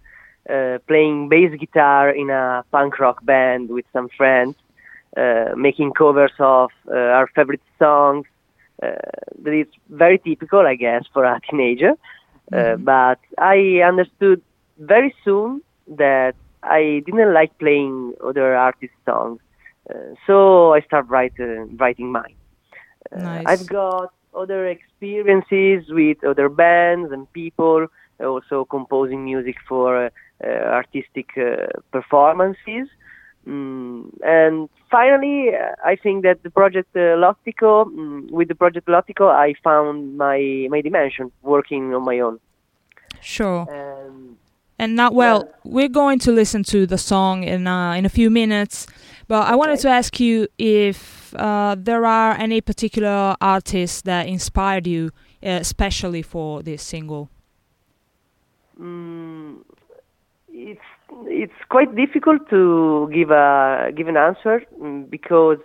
uh, 0.49 0.77
playing 0.87 1.29
bass 1.29 1.51
guitar 1.59 2.09
in 2.09 2.29
a 2.29 2.63
punk 2.71 2.99
rock 2.99 3.23
band 3.25 3.69
with 3.69 3.85
some 3.93 4.09
friends. 4.09 4.55
Uh, 5.15 5.53
making 5.55 5.91
covers 5.93 6.31
of 6.39 6.71
uh, 6.87 6.95
our 6.95 7.27
favorite 7.35 7.61
songs. 7.77 8.25
Uh, 8.81 8.95
that 9.43 9.53
is 9.53 9.67
very 9.89 10.17
typical, 10.17 10.61
I 10.65 10.73
guess, 10.73 11.03
for 11.13 11.23
a 11.23 11.39
teenager. 11.49 11.93
Mm-hmm. 12.51 12.83
But 12.83 13.19
I 13.37 13.81
understood 13.87 14.41
very 14.79 15.13
soon 15.23 15.61
that 15.87 16.33
I 16.63 17.03
didn't 17.05 17.31
like 17.31 17.55
playing 17.59 18.15
other 18.23 18.55
artists' 18.55 18.95
songs, 19.05 19.39
so 20.25 20.73
I 20.73 20.81
started 20.81 21.09
write, 21.09 21.33
writing 21.79 22.11
mine. 22.11 22.35
Nice. 23.15 23.45
I've 23.45 23.67
got 23.67 24.13
other 24.35 24.67
experiences 24.67 25.89
with 25.89 26.23
other 26.23 26.49
bands 26.49 27.11
and 27.11 27.31
people, 27.33 27.87
also 28.19 28.65
composing 28.65 29.25
music 29.25 29.57
for 29.67 30.09
artistic 30.43 31.27
performances. 31.91 32.87
Mm, 33.47 34.09
and 34.23 34.69
finally, 34.89 35.49
uh, 35.53 35.75
I 35.83 35.97
think 35.97 36.23
that 36.23 36.43
the 36.43 36.49
project 36.49 36.95
uh, 36.95 37.17
Lottico, 37.17 37.85
mm, 37.85 38.31
with 38.31 38.47
the 38.47 38.55
project 38.55 38.87
Lottico, 38.87 39.29
I 39.29 39.53
found 39.61 40.17
my 40.17 40.67
my 40.69 40.79
dimension 40.79 41.29
working 41.41 41.93
on 41.93 42.05
my 42.05 42.19
own. 42.21 42.39
Sure. 43.21 43.67
Um, 43.69 44.37
And 44.79 44.95
now, 44.95 45.11
well, 45.11 45.47
we're 45.63 45.87
going 45.89 46.19
to 46.19 46.31
listen 46.31 46.63
to 46.63 46.85
the 46.85 46.97
song 46.97 47.43
in 47.43 47.67
uh, 47.67 47.93
in 47.93 48.05
a 48.05 48.09
few 48.09 48.29
minutes, 48.29 48.87
but 49.27 49.47
I 49.47 49.55
wanted 49.55 49.79
to 49.79 49.89
ask 49.89 50.19
you 50.19 50.47
if 50.57 51.33
uh, 51.35 51.75
there 51.77 52.05
are 52.05 52.33
any 52.33 52.61
particular 52.61 53.35
artists 53.41 54.01
that 54.01 54.27
inspired 54.27 54.87
you, 54.87 55.11
uh, 55.43 55.59
especially 55.61 56.21
for 56.21 56.63
this 56.63 56.81
single. 56.83 57.29
mm, 58.79 59.57
it's 60.49 60.81
it's 61.25 61.59
quite 61.69 61.95
difficult 61.95 62.49
to 62.49 63.09
give 63.13 63.31
a 63.31 63.91
give 63.95 64.07
an 64.07 64.17
answer 64.17 64.63
mm, 64.79 65.09
because, 65.09 65.59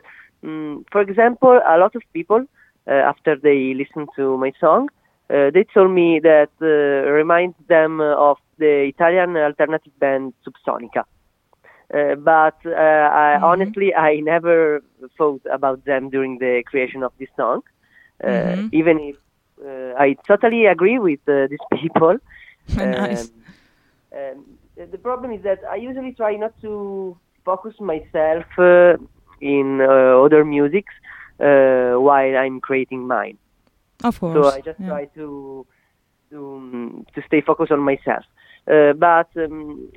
mm, 0.44 0.84
for 0.92 1.00
example, 1.00 1.60
a 1.68 1.78
lot 1.78 1.94
of 1.94 2.02
people 2.12 2.44
uh, 2.86 2.92
after 2.92 3.36
they 3.36 3.74
listen 3.74 4.06
to 4.16 4.36
my 4.38 4.52
song, 4.60 4.88
uh, 5.30 5.50
they 5.52 5.64
told 5.74 5.90
me 5.90 6.20
that 6.22 6.50
uh, 6.62 7.10
reminds 7.10 7.56
them 7.68 8.00
of 8.00 8.38
the 8.58 8.90
Italian 8.94 9.36
alternative 9.36 9.92
band 9.98 10.32
Subsonica. 10.46 11.04
Uh, 11.92 12.14
but 12.16 12.56
uh, 12.66 12.70
I, 12.72 13.38
Mhm. 13.38 13.42
honestly, 13.42 13.94
I 13.94 14.20
never 14.20 14.82
thought 15.16 15.42
about 15.52 15.84
them 15.84 16.10
during 16.10 16.38
the 16.38 16.62
creation 16.66 17.02
of 17.02 17.12
this 17.18 17.28
song, 17.36 17.60
uh, 18.22 18.54
Mhm. 18.54 18.72
even 18.72 18.98
if 19.00 19.16
uh, 19.64 19.94
I 19.98 20.16
totally 20.26 20.66
agree 20.66 20.98
with 20.98 21.20
uh, 21.28 21.46
these 21.48 21.64
people. 21.80 22.16
nice. 22.76 23.30
Um, 23.30 23.44
um, 24.14 24.44
the 24.76 24.98
problem 24.98 25.32
is 25.32 25.42
that 25.42 25.58
I 25.70 25.76
usually 25.76 26.12
try 26.14 26.36
not 26.36 26.52
to 26.62 27.18
focus 27.44 27.74
myself 27.80 28.44
uh, 28.58 28.96
in 29.40 29.80
uh, 29.80 30.22
other 30.24 30.44
musics 30.44 30.92
uh, 31.40 31.94
while 32.00 32.36
I'm 32.36 32.60
creating 32.60 33.06
mine. 33.06 33.38
Of 34.04 34.18
course. 34.20 34.34
So 34.34 34.48
I 34.50 34.60
just 34.60 34.78
yeah. 34.78 34.86
try 34.86 35.06
to 35.14 35.66
to 36.30 36.38
um, 36.56 37.06
to 37.14 37.22
stay 37.26 37.40
focused 37.40 37.72
on 37.72 37.80
myself. 37.80 38.24
Uh, 38.70 38.92
but 38.92 39.28
um, 39.36 39.90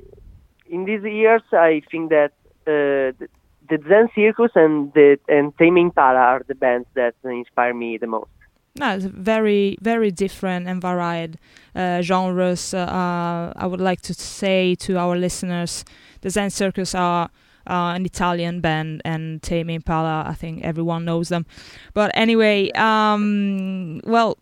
in 0.72 0.86
these 0.86 1.04
years, 1.04 1.42
I 1.52 1.82
think 1.90 2.10
that 2.10 2.32
uh, 2.66 3.12
the, 3.18 3.28
the 3.68 3.78
Zen 3.88 4.08
Circus 4.14 4.52
and 4.54 4.92
the 4.94 5.18
and 5.28 5.56
Tame 5.58 5.76
Impala 5.76 6.18
are 6.18 6.42
the 6.48 6.54
bands 6.54 6.88
that 6.94 7.14
inspire 7.22 7.74
me 7.74 7.98
the 7.98 8.06
most. 8.06 8.30
No, 8.74 8.96
it's 8.96 9.04
very, 9.04 9.76
very 9.82 10.10
different 10.10 10.66
and 10.66 10.80
varied 10.80 11.38
uh, 11.74 12.00
genres. 12.00 12.72
Uh, 12.72 13.52
I 13.54 13.66
would 13.66 13.82
like 13.82 14.00
to 14.02 14.14
say 14.14 14.74
to 14.76 14.96
our 14.96 15.14
listeners, 15.14 15.84
the 16.22 16.30
Zen 16.30 16.48
Circus 16.48 16.94
are 16.94 17.28
uh, 17.66 17.92
an 17.94 18.04
Italian 18.04 18.60
band, 18.60 19.02
and 19.04 19.42
Tame 19.42 19.70
Impala, 19.70 20.24
I 20.26 20.34
think 20.34 20.62
everyone 20.62 21.04
knows 21.04 21.28
them. 21.28 21.46
But 21.94 22.10
anyway, 22.14 22.70
um, 22.72 24.00
well, 24.04 24.38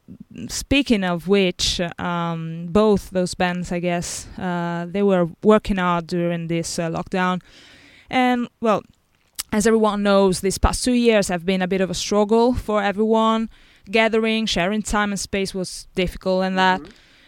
speaking 0.48 1.04
of 1.04 1.28
which, 1.28 1.80
um, 1.98 2.68
both 2.70 3.10
those 3.10 3.34
bands, 3.34 3.72
I 3.72 3.80
guess, 3.80 4.26
uh, 4.38 4.86
they 4.88 5.02
were 5.02 5.28
working 5.42 5.76
hard 5.76 6.06
during 6.06 6.48
this 6.48 6.78
uh, 6.78 6.90
lockdown. 6.90 7.40
And, 8.08 8.48
well, 8.60 8.82
as 9.52 9.66
everyone 9.66 10.02
knows, 10.02 10.40
these 10.40 10.58
past 10.58 10.84
two 10.84 10.92
years 10.92 11.28
have 11.28 11.44
been 11.44 11.62
a 11.62 11.68
bit 11.68 11.80
of 11.80 11.90
a 11.90 11.94
struggle 11.94 12.54
for 12.54 12.82
everyone 12.82 13.50
gathering, 13.90 14.46
sharing 14.46 14.82
time 14.82 15.10
and 15.10 15.20
space 15.20 15.54
was 15.54 15.88
difficult 15.94 16.44
and 16.44 16.58
that. 16.58 16.80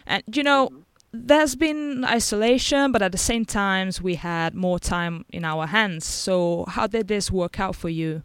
And 0.07 0.23
you 0.33 0.43
know, 0.43 0.71
there's 1.13 1.55
been 1.55 2.05
isolation, 2.05 2.91
but 2.91 3.03
at 3.03 3.13
the 3.13 3.19
same 3.19 3.45
times 3.45 4.01
we 4.01 4.15
had 4.15 4.55
more 4.55 4.79
time 4.79 5.25
in 5.31 5.45
our 5.45 5.67
hands. 5.67 6.07
So 6.07 6.65
how 6.69 6.87
did 6.87 7.09
this 7.09 7.31
work 7.31 7.61
out 7.61 7.77
for 7.77 7.91
you? 7.91 8.23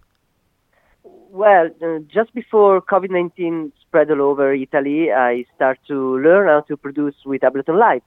Well, 1.03 1.69
uh, 1.83 1.99
just 2.07 2.33
before 2.33 2.81
COVID 2.81 3.11
19 3.11 3.73
spread 3.81 4.09
all 4.09 4.21
over 4.21 4.53
Italy, 4.53 5.11
I 5.11 5.45
started 5.55 5.81
to 5.87 6.17
learn 6.19 6.47
how 6.47 6.61
to 6.61 6.77
produce 6.77 7.15
with 7.25 7.41
Ableton 7.41 7.77
Live. 7.77 8.01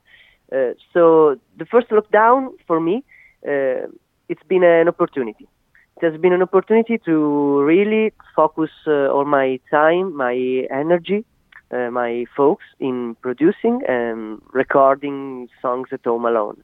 Uh, 0.51 0.75
so 0.93 1.37
the 1.59 1.67
first 1.67 1.91
lockdown 1.91 2.49
for 2.67 2.81
me, 2.81 3.05
uh, 3.47 3.87
it's 4.29 4.43
been 4.49 4.65
an 4.65 4.89
opportunity. 4.89 5.47
It 5.99 6.11
has 6.11 6.21
been 6.21 6.33
an 6.33 6.43
opportunity 6.43 6.99
to 7.05 7.61
really 7.61 8.13
focus 8.35 8.71
uh, 8.87 9.09
all 9.09 9.27
my 9.27 9.61
time, 9.71 10.17
my 10.17 10.35
energy, 10.71 11.25
uh, 11.71 11.91
my 11.91 12.25
folks 12.37 12.65
in 12.79 13.17
producing 13.21 13.83
and 13.89 14.41
recording 14.53 15.49
songs 15.63 15.89
at 15.93 16.05
home 16.05 16.25
alone. 16.25 16.63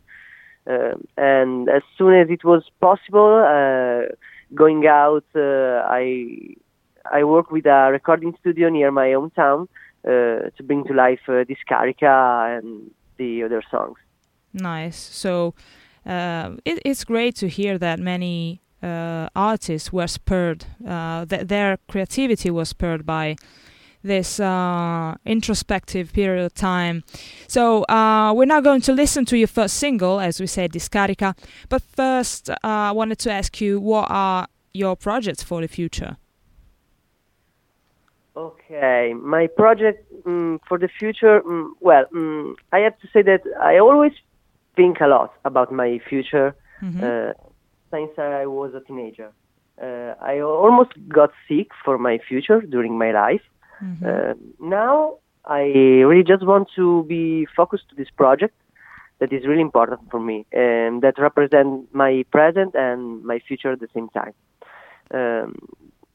Uh, 0.68 0.94
and 1.16 1.68
as 1.68 1.82
soon 1.96 2.14
as 2.14 2.28
it 2.28 2.44
was 2.44 2.64
possible, 2.80 3.44
uh, 3.46 4.12
going 4.54 4.86
out, 4.86 5.24
uh, 5.34 5.82
I 5.88 6.56
I 7.12 7.22
work 7.24 7.50
with 7.52 7.66
a 7.66 7.90
recording 7.92 8.34
studio 8.40 8.68
near 8.68 8.90
my 8.90 9.08
hometown 9.08 9.68
uh, 10.04 10.50
to 10.56 10.62
bring 10.64 10.84
to 10.84 10.92
life 10.92 11.20
uh, 11.28 11.44
Discarica 11.44 12.58
and 12.58 12.90
the 13.16 13.44
other 13.44 13.62
songs. 13.70 13.98
Nice. 14.52 14.96
So 14.96 15.54
uh, 16.04 16.56
it, 16.64 16.80
it's 16.84 17.04
great 17.04 17.36
to 17.36 17.48
hear 17.48 17.78
that 17.78 18.00
many 18.00 18.60
uh, 18.82 19.28
artists 19.34 19.92
were 19.92 20.06
spurred, 20.06 20.64
uh, 20.86 21.24
th- 21.26 21.46
their 21.46 21.78
creativity 21.88 22.50
was 22.50 22.68
spurred 22.68 23.06
by 23.06 23.36
this 24.02 24.40
uh, 24.40 25.14
introspective 25.24 26.12
period 26.12 26.44
of 26.44 26.54
time. 26.54 27.04
So 27.48 27.84
uh, 27.84 28.32
we're 28.34 28.46
now 28.46 28.60
going 28.60 28.80
to 28.82 28.92
listen 28.92 29.24
to 29.26 29.36
your 29.36 29.48
first 29.48 29.76
single, 29.76 30.20
as 30.20 30.40
we 30.40 30.46
said, 30.46 30.72
Discarica. 30.72 31.36
But 31.68 31.82
first, 31.82 32.50
uh, 32.50 32.56
I 32.62 32.92
wanted 32.92 33.18
to 33.20 33.32
ask 33.32 33.60
you, 33.60 33.80
what 33.80 34.06
are 34.10 34.46
your 34.72 34.96
projects 34.96 35.42
for 35.42 35.60
the 35.60 35.68
future? 35.68 36.16
Okay, 38.36 39.14
my 39.14 39.46
project 39.46 40.04
mm, 40.24 40.58
for 40.68 40.78
the 40.78 40.88
future. 40.88 41.40
Mm, 41.40 41.70
well, 41.80 42.04
mm, 42.14 42.54
I 42.72 42.80
have 42.80 42.98
to 43.00 43.08
say 43.12 43.22
that 43.22 43.40
I 43.60 43.78
always 43.78 44.12
think 44.76 45.00
a 45.00 45.06
lot 45.06 45.32
about 45.44 45.72
my 45.72 45.98
future 46.06 46.54
uh, 46.82 47.32
since 47.90 48.10
I 48.18 48.44
was 48.44 48.74
a 48.74 48.80
teenager. 48.80 49.32
Uh, 49.80 50.14
I 50.20 50.40
almost 50.40 50.92
got 51.08 51.30
sick 51.48 51.68
for 51.84 51.98
my 51.98 52.18
future 52.28 52.60
during 52.60 52.98
my 52.98 53.12
life. 53.12 53.42
Uh, 54.04 54.34
now 54.60 55.18
I 55.44 55.62
really 55.62 56.24
just 56.24 56.44
want 56.44 56.68
to 56.76 57.04
be 57.04 57.46
focused 57.56 57.88
to 57.90 57.94
this 57.94 58.10
project 58.10 58.54
that 59.18 59.32
is 59.32 59.46
really 59.46 59.62
important 59.62 60.00
for 60.10 60.20
me 60.20 60.44
and 60.52 61.02
that 61.02 61.18
represent 61.18 61.92
my 61.94 62.24
present 62.30 62.74
and 62.74 63.24
my 63.24 63.38
future 63.38 63.72
at 63.72 63.80
the 63.80 63.88
same 63.94 64.08
time. 64.10 64.34
Um, 65.12 65.56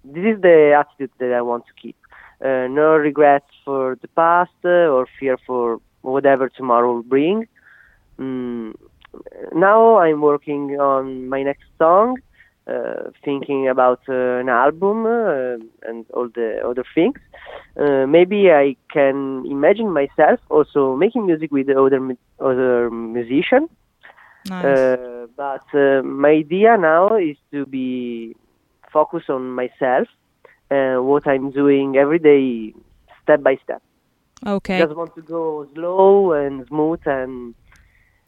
this 0.03 0.25
is 0.35 0.41
the 0.41 0.75
attitude 0.77 1.11
that 1.19 1.31
I 1.31 1.41
want 1.41 1.65
to 1.67 1.73
keep. 1.81 1.95
Uh, 2.43 2.67
no 2.67 2.95
regrets 2.95 3.45
for 3.63 3.97
the 4.01 4.07
past 4.09 4.51
uh, 4.65 4.89
or 4.89 5.07
fear 5.19 5.37
for 5.45 5.79
whatever 6.01 6.49
tomorrow 6.49 6.93
will 6.93 7.03
bring. 7.03 7.47
Mm, 8.19 8.73
now 9.53 9.97
I'm 9.97 10.21
working 10.21 10.79
on 10.79 11.29
my 11.29 11.43
next 11.43 11.65
song, 11.77 12.17
thinking 13.23 13.67
about 13.67 14.01
uh, 14.07 14.39
an 14.39 14.49
album 14.49 15.05
uh, 15.05 15.57
and 15.87 16.05
all 16.13 16.29
the 16.33 16.61
other 16.65 16.83
things. 16.95 17.17
Uh, 17.77 18.05
maybe 18.05 18.51
I 18.51 18.75
can 18.91 19.45
imagine 19.45 19.91
myself 19.91 20.39
also 20.49 20.95
making 20.95 21.25
music 21.25 21.51
with 21.51 21.69
other 21.69 21.99
other 22.39 22.89
musicians. 22.89 23.69
Nice. 24.49 24.65
Uh, 24.65 25.27
but 25.37 25.65
uh, 25.73 26.01
my 26.03 26.29
idea 26.29 26.77
now 26.77 27.15
is 27.17 27.37
to 27.51 27.65
be 27.65 28.35
focused 28.91 29.29
on 29.29 29.51
myself 29.51 30.07
and 30.69 31.05
what 31.05 31.27
I'm 31.27 31.51
doing 31.51 31.97
every 31.97 32.19
day, 32.19 32.73
step 33.23 33.43
by 33.43 33.57
step. 33.63 33.81
okay. 34.45 34.79
Just 34.79 34.95
want 34.95 35.13
to 35.15 35.21
go 35.21 35.67
slow 35.73 36.33
and 36.33 36.65
smooth 36.67 37.01
and 37.05 37.53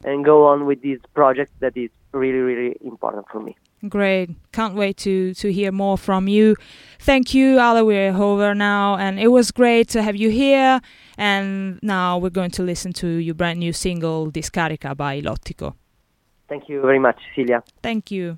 and 0.05 0.25
go 0.25 0.47
on 0.47 0.65
with 0.65 0.81
this 0.81 0.99
project 1.13 1.51
that 1.61 1.75
is 1.77 1.89
really 2.11 2.39
really 2.39 2.75
important 2.81 3.25
for 3.31 3.39
me. 3.39 3.55
Great. 3.89 4.29
Can't 4.53 4.75
wait 4.75 4.97
to, 4.97 5.33
to 5.33 5.51
hear 5.51 5.71
more 5.71 5.97
from 5.97 6.27
you. 6.27 6.55
Thank 6.99 7.33
you, 7.33 7.59
Ale. 7.59 7.85
We're 7.85 8.15
over 8.15 8.55
now, 8.55 8.95
and 8.95 9.19
it 9.19 9.27
was 9.27 9.51
great 9.51 9.89
to 9.89 10.01
have 10.01 10.15
you 10.15 10.29
here. 10.29 10.79
And 11.17 11.79
now 11.83 12.17
we're 12.17 12.29
going 12.29 12.51
to 12.51 12.63
listen 12.63 12.93
to 12.93 13.07
your 13.07 13.35
brand 13.35 13.59
new 13.59 13.73
single, 13.73 14.31
Discarica 14.31 14.95
by 14.95 15.21
Lottico. 15.21 15.75
Thank 16.47 16.69
you 16.69 16.81
very 16.81 16.99
much, 16.99 17.19
Celia. 17.35 17.63
Thank 17.81 18.11
you. 18.11 18.37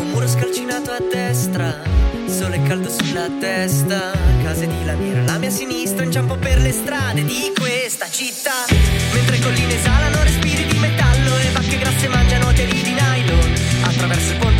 Un 0.00 0.10
muro 0.12 0.26
scalcinato 0.26 0.92
a 0.92 1.00
destra, 1.00 1.91
sole 2.32 2.62
caldo 2.62 2.88
sulla 2.88 3.28
testa, 3.38 4.12
case 4.42 4.66
di 4.66 4.84
lamiera 4.84 5.20
alla 5.20 5.38
mia 5.38 5.50
sinistra, 5.50 6.02
inciampo 6.02 6.36
per 6.36 6.58
le 6.58 6.72
strade 6.72 7.24
di 7.24 7.52
questa 7.54 8.08
città. 8.08 8.64
Mentre 9.12 9.38
colline 9.38 9.74
esalano 9.74 10.22
respiri 10.22 10.64
di 10.64 10.78
metallo 10.78 11.36
e 11.36 11.50
vacche 11.52 11.78
grasse 11.78 12.08
mangiano 12.08 12.52
teli 12.52 12.82
di 12.82 12.92
nylon. 12.92 13.52
Attraverso 13.82 14.32
il 14.32 14.38
ponte 14.38 14.51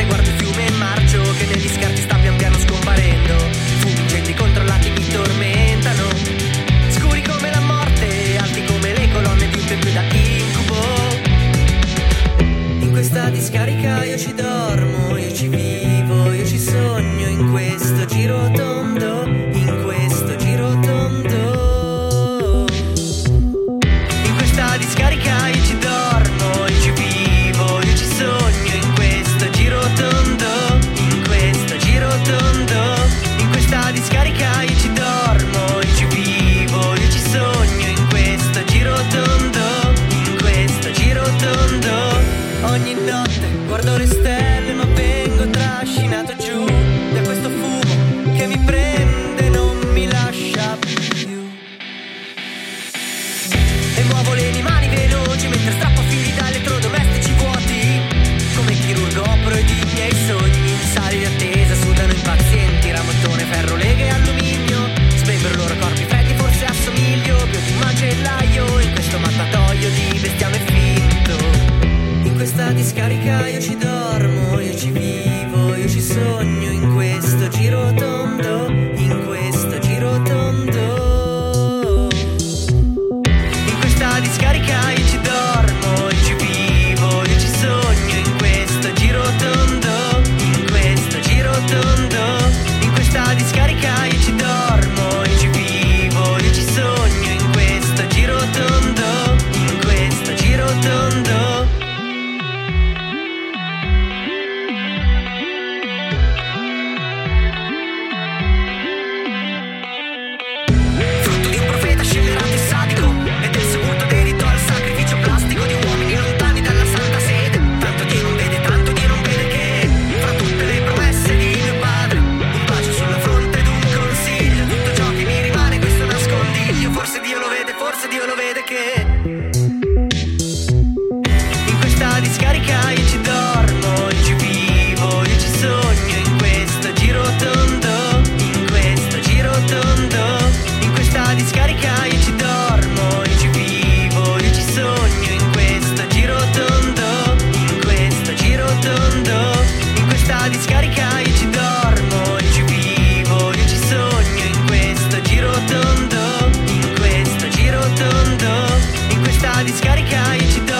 questa 159.72 159.92
discarica 160.02 160.34
io 160.34 160.71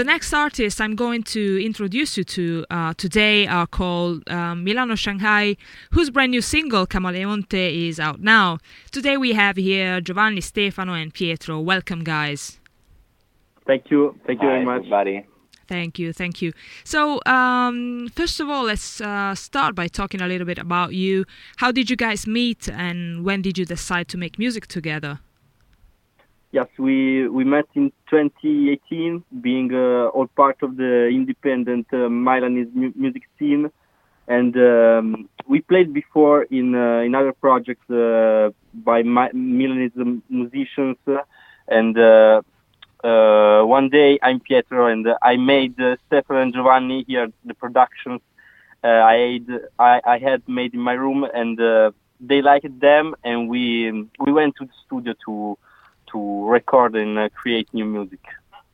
The 0.00 0.04
next 0.04 0.32
artists 0.32 0.80
I'm 0.80 0.96
going 0.96 1.24
to 1.24 1.62
introduce 1.62 2.16
you 2.16 2.24
to 2.24 2.64
uh, 2.70 2.94
today 2.96 3.46
are 3.46 3.66
called 3.66 4.26
uh, 4.30 4.54
Milano 4.54 4.94
Shanghai, 4.94 5.58
whose 5.90 6.08
brand 6.08 6.30
new 6.30 6.40
single 6.40 6.86
Camaleonte 6.86 7.86
is 7.86 8.00
out 8.00 8.18
now. 8.18 8.60
Today 8.92 9.18
we 9.18 9.34
have 9.34 9.58
here 9.58 10.00
Giovanni, 10.00 10.40
Stefano, 10.40 10.94
and 10.94 11.12
Pietro. 11.12 11.60
Welcome, 11.60 12.02
guys. 12.02 12.58
Thank 13.66 13.90
you. 13.90 14.18
Thank 14.26 14.40
you 14.40 14.48
Hi, 14.48 14.54
very 14.54 14.64
much. 14.64 14.78
everybody. 14.78 15.26
Thank 15.68 15.98
you, 15.98 16.14
thank 16.14 16.40
you. 16.40 16.54
So, 16.82 17.20
um, 17.26 18.08
first 18.16 18.40
of 18.40 18.48
all, 18.48 18.64
let's 18.64 19.02
uh, 19.02 19.34
start 19.34 19.74
by 19.74 19.86
talking 19.86 20.22
a 20.22 20.26
little 20.26 20.46
bit 20.46 20.58
about 20.58 20.94
you. 20.94 21.26
How 21.58 21.72
did 21.72 21.90
you 21.90 21.96
guys 21.96 22.26
meet, 22.26 22.70
and 22.70 23.22
when 23.22 23.42
did 23.42 23.58
you 23.58 23.66
decide 23.66 24.08
to 24.08 24.16
make 24.16 24.38
music 24.38 24.66
together? 24.66 25.20
Yes, 26.52 26.66
we 26.78 27.28
we 27.28 27.44
met 27.44 27.66
in 27.74 27.92
2018, 28.10 29.22
being 29.40 29.72
uh, 29.72 30.06
all 30.08 30.26
part 30.26 30.56
of 30.62 30.76
the 30.76 31.06
independent 31.06 31.86
uh, 31.92 32.08
Milanese 32.08 32.74
mu- 32.74 32.92
music 32.96 33.22
scene, 33.38 33.70
and 34.26 34.56
um, 34.56 35.28
we 35.46 35.60
played 35.60 35.92
before 35.94 36.42
in 36.50 36.74
uh, 36.74 37.02
in 37.06 37.14
other 37.14 37.32
projects 37.32 37.88
uh, 37.88 38.50
by 38.74 39.04
Mi- 39.04 39.32
Milanese 39.32 40.20
musicians, 40.28 40.96
and 41.68 41.96
uh, 41.96 42.42
uh, 43.04 43.62
one 43.62 43.88
day 43.88 44.18
I'm 44.20 44.40
Pietro, 44.40 44.86
and 44.88 45.06
I 45.22 45.36
made 45.36 45.76
Stefano 46.06 46.42
and 46.42 46.52
Giovanni 46.52 47.04
here 47.06 47.28
the 47.44 47.54
productions. 47.54 48.22
I 48.82 49.14
had 49.48 49.60
I, 49.78 50.00
I 50.04 50.18
had 50.18 50.42
made 50.48 50.74
in 50.74 50.80
my 50.80 50.94
room, 50.94 51.24
and 51.32 51.56
they 52.20 52.42
liked 52.42 52.80
them, 52.80 53.14
and 53.22 53.48
we 53.48 53.92
we 54.18 54.32
went 54.32 54.56
to 54.56 54.64
the 54.64 54.72
studio 54.84 55.14
to 55.26 55.56
to 56.12 56.48
record 56.48 56.94
and 56.96 57.18
uh, 57.18 57.28
create 57.30 57.68
new 57.72 57.84
music. 57.84 58.20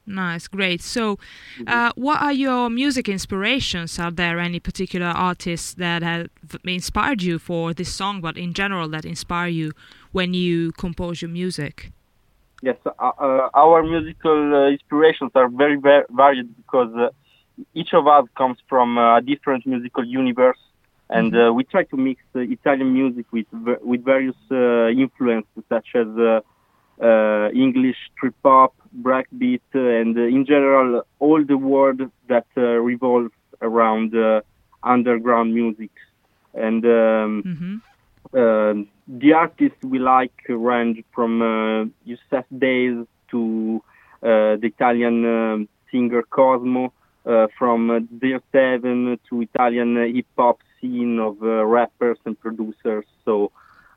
Nice, 0.06 0.46
great. 0.46 0.82
So, 0.82 1.18
uh, 1.66 1.90
what 1.96 2.22
are 2.22 2.32
your 2.32 2.70
music 2.70 3.08
inspirations? 3.08 3.98
Are 3.98 4.12
there 4.12 4.38
any 4.38 4.60
particular 4.60 5.06
artists 5.06 5.74
that 5.74 6.02
have 6.02 6.28
inspired 6.64 7.22
you 7.22 7.40
for 7.40 7.74
this 7.74 7.92
song, 7.92 8.20
but 8.20 8.36
in 8.38 8.52
general 8.52 8.88
that 8.90 9.04
inspire 9.04 9.48
you 9.48 9.72
when 10.12 10.32
you 10.32 10.70
compose 10.72 11.22
your 11.22 11.30
music? 11.30 11.90
Yes, 12.62 12.76
uh, 12.86 12.90
uh, 13.00 13.48
our 13.52 13.82
musical 13.82 14.54
uh, 14.54 14.68
inspirations 14.68 15.32
are 15.34 15.48
very 15.48 15.76
va- 15.76 16.06
varied 16.08 16.56
because 16.56 16.94
uh, 16.96 17.08
each 17.74 17.92
of 17.92 18.06
us 18.06 18.26
comes 18.36 18.58
from 18.68 18.98
a 18.98 19.20
different 19.20 19.66
musical 19.66 20.04
universe, 20.04 20.58
and 21.10 21.36
uh, 21.36 21.52
we 21.52 21.64
try 21.64 21.82
to 21.82 21.96
mix 21.96 22.22
uh, 22.34 22.40
Italian 22.40 22.94
music 22.94 23.26
with 23.32 23.46
with 23.82 24.04
various 24.04 24.36
uh, 24.52 24.88
influences 24.88 25.64
such 25.68 25.88
as 25.96 26.06
uh, 27.02 27.50
English 27.54 27.96
trip 28.18 28.34
hop, 28.44 28.74
breakbeat, 29.00 29.60
uh, 29.74 29.78
and 29.78 30.16
uh, 30.16 30.22
in 30.22 30.44
general 30.46 31.02
all 31.18 31.44
the 31.44 31.56
world 31.56 32.00
that 32.28 32.46
uh, 32.56 32.60
revolves 32.60 33.32
around 33.62 34.14
uh, 34.16 34.40
underground 34.82 35.54
music. 35.54 35.90
And 36.54 36.84
um, 36.86 37.82
um, 38.32 38.88
the 39.06 39.32
artists 39.34 39.82
we 39.84 39.98
like 39.98 40.32
range 40.48 41.04
from 41.14 41.42
uh, 41.42 41.84
Yussef 42.06 42.44
Dayes 42.56 43.06
to 43.30 43.82
uh, 44.22 44.56
the 44.56 44.72
Italian 44.74 45.24
um 45.26 45.68
singer 45.90 46.22
Cosmo, 46.22 46.92
uh, 47.26 47.46
from 47.58 47.90
uh, 47.90 48.00
Zero 48.20 48.40
Seven 48.52 49.18
to 49.28 49.42
Italian 49.42 49.96
uh, 49.96 50.06
hip 50.06 50.26
hop 50.36 50.60
scene 50.80 51.18
of 51.18 51.42
uh, 51.42 51.64
rappers 51.64 52.18
and 52.24 52.38
producers. 52.38 53.04
So 53.24 53.50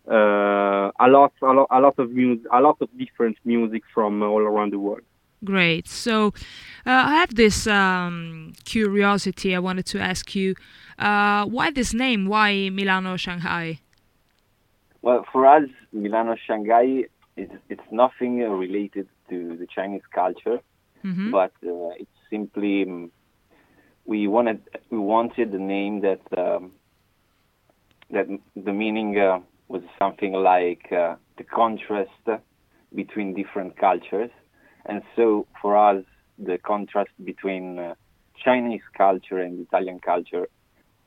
uh, 0.10 0.92
a 1.00 1.08
lot, 1.08 1.34
a 1.42 1.54
lot, 1.54 1.68
a 1.70 1.80
lot 1.80 1.96
of 2.00 2.12
music, 2.12 2.46
a 2.52 2.62
lot 2.62 2.78
of 2.82 2.90
different 2.98 3.38
music 3.46 3.84
from 3.94 4.22
all 4.24 4.40
around 4.42 4.72
the 4.74 4.80
world. 4.80 5.02
Great. 5.44 5.88
So, 5.88 6.28
uh, 6.86 7.04
I 7.12 7.16
have 7.16 7.36
this 7.36 7.66
um, 7.68 8.54
curiosity. 8.66 9.56
I 9.56 9.60
wanted 9.60 9.86
to 9.88 10.00
ask 10.00 10.36
you, 10.36 10.56
uh, 10.98 11.46
why 11.46 11.72
this 11.72 11.94
name? 11.94 12.26
Why 12.26 12.70
Milano 12.70 13.16
Shanghai? 13.16 13.80
Well, 15.02 15.26
for 15.32 15.46
us, 15.46 15.70
Milano 15.94 16.36
Shanghai 16.46 17.06
is 17.38 17.50
it's 17.70 17.90
nothing 17.92 18.44
uh, 18.44 18.48
related 18.50 19.08
to 19.30 19.56
the 19.56 19.68
Chinese 19.68 20.06
culture, 20.12 20.60
Mhm. 21.06 21.32
but 21.32 21.54
uh, 21.66 21.92
it's 22.02 22.18
simply 22.30 22.84
um, 22.84 23.10
we 24.06 24.28
wanted 24.28 24.60
we 24.90 24.98
wanted 24.98 25.54
a 25.54 25.60
name 25.76 26.02
that 26.02 26.22
um, 26.38 26.74
that 28.12 28.28
the 28.56 28.74
meaning 28.74 29.18
uh, 29.18 29.40
was 29.70 29.82
something 29.98 30.34
like 30.34 30.92
uh, 30.92 31.16
the 31.38 31.46
contrast 31.46 32.12
between 32.94 33.34
different 33.34 33.78
cultures, 33.78 34.32
and 34.86 35.02
so 35.16 35.48
for 35.62 35.78
us 35.78 36.04
the 36.38 36.58
contrast 36.58 37.12
between 37.24 37.80
uh, 37.80 37.94
Chinese 38.44 38.82
culture 38.98 39.38
and 39.38 39.60
Italian 39.60 40.00
culture 40.00 40.48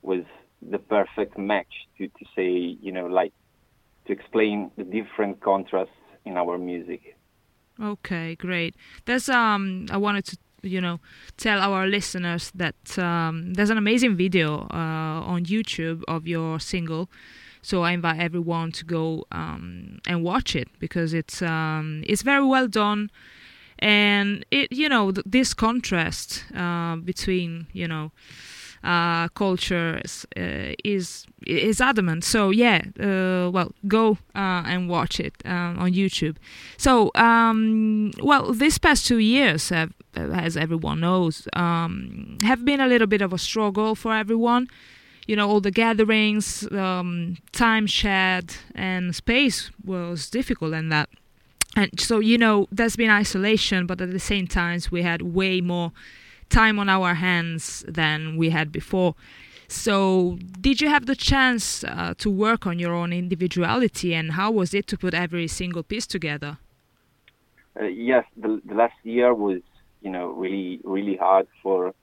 was 0.02 0.24
the 0.70 0.78
perfect 0.78 1.36
match 1.36 1.74
to, 1.98 2.06
to 2.06 2.24
say 2.36 2.48
you 2.80 2.92
know 2.92 3.06
like 3.06 3.32
to 4.06 4.12
explain 4.12 4.70
the 4.76 4.84
different 4.84 5.40
contrasts 5.40 5.90
in 6.24 6.36
our 6.36 6.58
music. 6.58 7.16
Okay, 7.80 8.34
great. 8.36 8.74
There's 9.06 9.28
um, 9.28 9.86
I 9.90 9.96
wanted 9.96 10.24
to 10.26 10.36
you 10.62 10.80
know 10.80 11.00
tell 11.36 11.60
our 11.60 11.86
listeners 11.86 12.52
that 12.54 12.98
um, 12.98 13.54
there's 13.54 13.70
an 13.70 13.78
amazing 13.78 14.16
video 14.16 14.68
uh, 14.70 15.32
on 15.32 15.44
YouTube 15.44 16.02
of 16.06 16.26
your 16.26 16.60
single. 16.60 17.10
So 17.62 17.82
I 17.82 17.92
invite 17.92 18.18
everyone 18.18 18.72
to 18.72 18.84
go 18.84 19.24
um, 19.32 20.00
and 20.06 20.22
watch 20.24 20.56
it 20.56 20.68
because 20.78 21.14
it's 21.14 21.40
um, 21.42 22.02
it's 22.06 22.22
very 22.22 22.44
well 22.44 22.68
done, 22.68 23.10
and 23.78 24.44
it 24.50 24.72
you 24.72 24.88
know 24.88 25.12
th- 25.12 25.24
this 25.24 25.54
contrast 25.54 26.44
uh, 26.56 26.96
between 26.96 27.66
you 27.72 27.86
know 27.86 28.10
uh, 28.84 29.28
cultures 29.28 30.26
uh, 30.36 30.74
is 30.84 31.26
is 31.46 31.80
adamant. 31.80 32.24
So 32.24 32.50
yeah, 32.50 32.82
uh, 32.98 33.50
well, 33.50 33.72
go 33.86 34.18
uh, 34.34 34.62
and 34.66 34.88
watch 34.88 35.20
it 35.20 35.34
um, 35.44 35.78
on 35.78 35.92
YouTube. 35.92 36.36
So 36.76 37.10
um, 37.14 38.10
well, 38.20 38.52
this 38.52 38.78
past 38.78 39.06
two 39.06 39.18
years, 39.18 39.68
have, 39.68 39.92
as 40.14 40.56
everyone 40.56 41.00
knows, 41.00 41.46
um, 41.52 42.38
have 42.42 42.64
been 42.64 42.80
a 42.80 42.86
little 42.86 43.06
bit 43.06 43.22
of 43.22 43.32
a 43.32 43.38
struggle 43.38 43.94
for 43.94 44.14
everyone. 44.14 44.68
You 45.26 45.36
know, 45.36 45.48
all 45.48 45.60
the 45.60 45.70
gatherings, 45.70 46.70
um, 46.72 47.36
time 47.52 47.86
shared, 47.86 48.54
and 48.74 49.14
space 49.14 49.70
was 49.84 50.28
difficult, 50.28 50.74
and 50.74 50.90
that. 50.90 51.08
And 51.76 51.98
so, 51.98 52.18
you 52.18 52.36
know, 52.36 52.66
there's 52.70 52.96
been 52.96 53.08
isolation, 53.10 53.86
but 53.86 54.00
at 54.00 54.10
the 54.10 54.18
same 54.18 54.46
times 54.46 54.90
we 54.90 55.02
had 55.02 55.22
way 55.22 55.60
more 55.60 55.92
time 56.50 56.78
on 56.78 56.88
our 56.88 57.14
hands 57.14 57.84
than 57.88 58.36
we 58.36 58.50
had 58.50 58.70
before. 58.70 59.14
So, 59.68 60.38
did 60.60 60.82
you 60.82 60.88
have 60.90 61.06
the 61.06 61.16
chance 61.16 61.82
uh, 61.84 62.12
to 62.18 62.28
work 62.28 62.66
on 62.66 62.78
your 62.78 62.92
own 62.92 63.10
individuality, 63.10 64.12
and 64.14 64.32
how 64.32 64.50
was 64.50 64.74
it 64.74 64.86
to 64.88 64.98
put 64.98 65.14
every 65.14 65.48
single 65.48 65.82
piece 65.82 66.06
together? 66.06 66.58
Uh, 67.80 67.84
yes, 67.84 68.26
the, 68.36 68.60
the 68.66 68.74
last 68.74 68.94
year 69.02 69.32
was 69.32 69.60
you 70.02 70.10
know 70.10 70.26
really 70.32 70.80
really 70.84 71.16
hard 71.16 71.46
for 71.62 71.94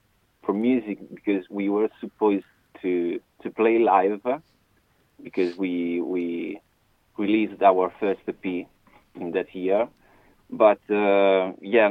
for 0.44 0.54
music 0.54 0.98
because 1.14 1.44
we 1.50 1.70
were 1.70 1.90
supposed 2.00 2.46
to 2.82 3.20
to 3.44 3.50
play 3.52 3.80
live 3.80 4.22
because 5.24 5.56
we 5.58 6.02
we 6.02 6.62
released 7.18 7.62
our 7.62 7.92
first 8.00 8.22
EP 8.28 8.68
in 9.16 9.32
that 9.32 9.54
year, 9.54 9.88
but 10.50 10.80
uh, 10.90 11.52
yeah, 11.62 11.90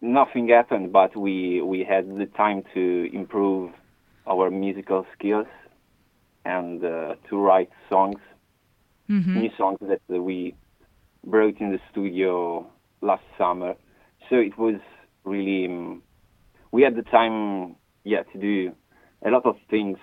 nothing 0.00 0.48
happened. 0.48 0.92
But 0.92 1.16
we 1.16 1.60
we 1.62 1.84
had 1.84 2.06
the 2.16 2.26
time 2.36 2.62
to 2.74 3.08
improve 3.12 3.72
our 4.26 4.50
musical 4.50 5.06
skills 5.14 5.46
and 6.44 6.84
uh, 6.84 7.14
to 7.28 7.38
write 7.38 7.70
songs, 7.88 8.20
Mhm. 9.08 9.34
new 9.34 9.50
songs 9.56 9.78
that 9.80 10.00
we 10.08 10.54
brought 11.24 11.58
in 11.60 11.70
the 11.70 11.80
studio 11.90 12.66
last 13.00 13.24
summer. 13.36 13.74
So 14.28 14.36
it 14.36 14.56
was 14.58 14.80
really 15.24 15.66
um, 15.66 16.02
we 16.72 16.82
had 16.82 16.94
the 16.96 17.02
time, 17.02 17.76
yeah, 18.04 18.22
to 18.32 18.38
do 18.38 18.72
a 19.24 19.30
lot 19.30 19.44
of 19.46 19.56
things 19.70 19.98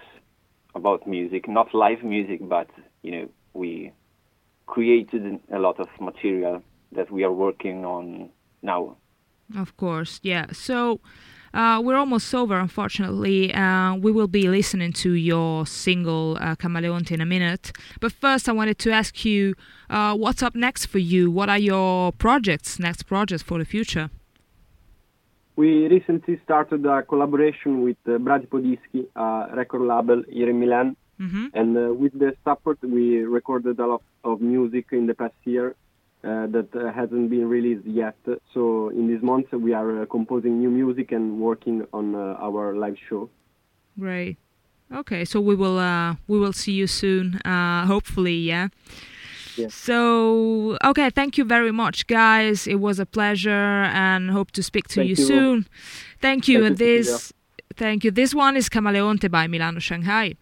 about 0.75 1.07
music, 1.07 1.47
not 1.47 1.73
live 1.73 2.03
music, 2.03 2.39
but 2.41 2.69
you 3.01 3.11
know 3.11 3.29
we 3.53 3.91
created 4.67 5.39
a 5.51 5.59
lot 5.59 5.79
of 5.79 5.87
material 5.99 6.61
that 6.91 7.11
we 7.11 7.23
are 7.23 7.31
working 7.31 7.85
on 7.85 8.29
now. 8.61 8.97
Of 9.55 9.77
course, 9.77 10.19
yeah. 10.23 10.47
So 10.51 10.99
uh, 11.53 11.79
we're 11.83 11.95
almost 11.95 12.33
over, 12.35 12.59
unfortunately. 12.59 13.53
Uh, 13.53 13.95
we 13.95 14.11
will 14.11 14.27
be 14.27 14.49
listening 14.49 14.91
to 14.91 15.11
your 15.13 15.65
single 15.65 16.37
uh, 16.41 16.55
Camaleonte 16.55 17.11
in 17.11 17.21
a 17.21 17.25
minute. 17.25 17.71
But 18.01 18.11
first, 18.11 18.49
I 18.49 18.51
wanted 18.51 18.77
to 18.79 18.91
ask 18.91 19.23
you 19.23 19.55
uh, 19.89 20.15
what's 20.15 20.43
up 20.43 20.55
next 20.55 20.87
for 20.87 20.99
you? 20.99 21.31
What 21.31 21.47
are 21.49 21.57
your 21.57 22.11
projects, 22.11 22.79
next 22.79 23.03
projects 23.03 23.43
for 23.43 23.57
the 23.59 23.65
future? 23.65 24.09
We 25.55 25.87
recently 25.87 26.39
started 26.43 26.85
a 26.85 27.01
collaboration 27.03 27.81
with 27.81 27.97
uh, 28.07 28.11
Brati 28.17 28.47
Podisky, 28.47 29.07
a 29.15 29.55
record 29.55 29.81
label 29.81 30.23
here 30.29 30.49
in 30.49 30.59
Milan. 30.59 30.95
Mhm. 31.19 31.49
And 31.53 31.77
uh, 31.77 31.93
with 31.93 32.13
the 32.19 32.35
support, 32.43 32.77
we 32.83 33.19
recorded 33.23 33.79
a 33.79 33.87
lot 33.87 34.03
of 34.23 34.41
music 34.41 34.87
in 34.91 35.05
the 35.07 35.13
past 35.13 35.39
year 35.45 35.75
uh, 36.25 36.47
that 36.47 36.75
uh, 36.75 36.91
hasn't 36.91 37.29
been 37.29 37.47
released 37.47 37.85
yet. 37.85 38.17
So 38.53 38.89
in 38.89 39.07
this 39.07 39.21
month, 39.21 39.53
we 39.53 39.71
are 39.73 40.01
uh, 40.01 40.05
composing 40.07 40.59
new 40.59 40.69
music 40.69 41.13
and 41.13 41.39
working 41.39 41.87
on 41.93 42.15
uh, 42.15 42.35
our 42.47 42.75
live 42.75 42.97
show. 43.07 43.29
Great. 43.97 44.37
Okay, 44.91 45.23
so 45.25 45.39
we 45.39 45.55
will 45.55 45.79
uh, 45.79 46.15
we 46.27 46.37
will 46.37 46.53
see 46.53 46.73
you 46.73 46.87
soon. 46.87 47.35
Uh, 47.45 47.85
hopefully, 47.85 48.35
yeah. 48.35 48.67
Yeah. 49.57 49.69
So, 49.69 50.77
okay, 50.83 51.09
thank 51.09 51.37
you 51.37 51.45
very 51.45 51.71
much, 51.71 52.07
guys. 52.07 52.67
It 52.67 52.79
was 52.79 52.99
a 52.99 53.05
pleasure, 53.05 53.83
and 53.93 54.29
hope 54.29 54.51
to 54.51 54.61
speak 54.63 54.87
to 54.89 54.95
Thank 54.95 55.09
you, 55.09 55.15
you. 55.15 55.25
soon. 55.25 55.65
Thank 56.19 56.47
you. 56.47 56.61
Thank 56.63 56.79
you, 56.79 56.85
this, 56.85 57.33
thank 57.75 58.03
you. 58.03 58.11
This 58.11 58.33
one 58.33 58.57
is 58.57 58.69
Camaleonte 58.69 59.29
by 59.29 59.47
Milano 59.47 59.79
Shanghai. 59.79 60.35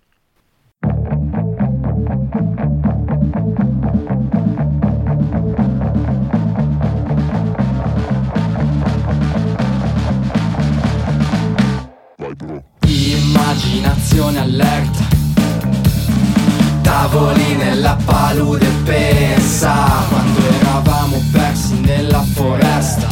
Immaginazione 12.86 14.39
allerta 14.39 15.12
Tavoli 16.94 17.56
nella 17.56 17.98
palude 18.06 18.68
pensa 18.84 19.74
Quando 20.10 20.39
eravamo 20.60 21.24
persi 21.32 21.80
nella 21.80 22.22
foresta. 22.22 23.08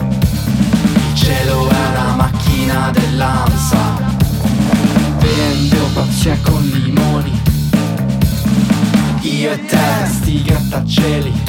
Il 0.00 1.14
cielo 1.14 1.68
è 1.68 1.88
una 1.90 2.14
macchina 2.16 2.90
dell'ANSA. 2.90 4.16
Vende 5.20 5.76
pazzia 5.94 6.36
con 6.42 6.60
limoni. 6.74 7.40
Io 9.20 9.52
e 9.52 9.64
te 9.64 10.06
sti 10.06 10.42
grattacieli. 10.42 11.42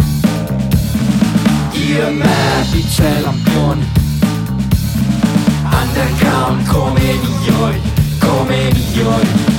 Io 1.71 2.07
e 2.07 2.11
me 2.11 2.65
pizze 2.69 3.17
e 3.17 3.21
lampioni 3.21 3.89
Underground 5.63 6.67
come 6.67 7.01
migliori, 7.01 7.81
come 8.19 8.69
migliori 8.71 9.50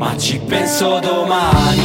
Ma 0.00 0.16
ci 0.16 0.38
penso 0.38 0.98
domani. 0.98 1.82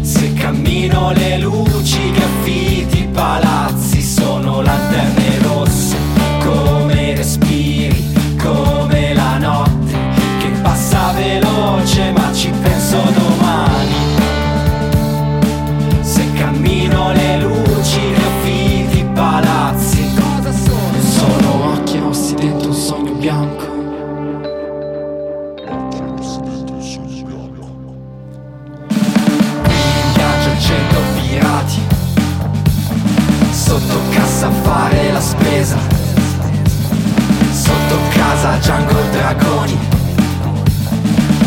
Se 0.00 0.32
cammino 0.34 1.10
le 1.10 1.38
luci, 1.38 2.12
graffiti, 2.12 3.08
palazzi 3.12 4.00
Sono 4.00 4.62
lanterne 4.62 5.23
Dragoni. 39.14 39.78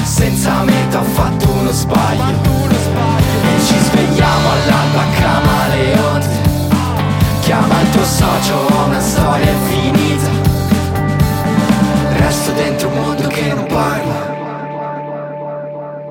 Senza 0.04 0.64
meta 0.64 1.00
ho 1.00 1.04
fatto 1.04 1.50
uno 1.50 1.72
sbaglio. 1.72 2.56
E 3.44 3.60
ci 3.66 3.78
svegliamo 3.78 4.50
all'alba 4.52 5.04
camaleonte 5.20 6.28
Chiama 7.42 7.82
il 7.82 7.90
tuo 7.92 8.04
socio, 8.04 8.54
ho 8.56 8.86
una 8.86 9.00
storia 9.00 9.52
infinita 9.52 10.30
Resto 12.18 12.52
dentro 12.52 12.88
un 12.88 12.96
mondo 12.96 13.28
che 13.28 13.54
non 13.54 13.66
parla. 13.66 14.36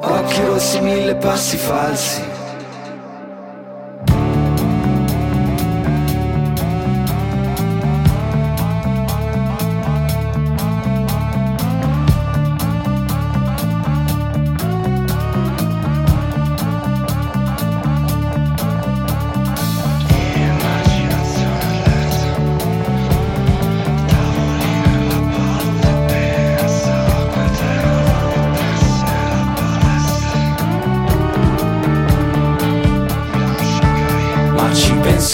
Occhi 0.02 0.40
rossi, 0.44 0.80
mille 0.80 1.14
passi 1.16 1.56
falsi 1.56 2.35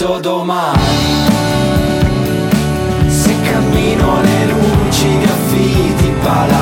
penso 0.03 0.19
domani. 0.19 0.81
Se 3.07 3.41
cammino 3.43 4.21
le 4.21 4.47
luci, 4.47 5.19
graffiti, 5.21 6.13
palazzi, 6.21 6.62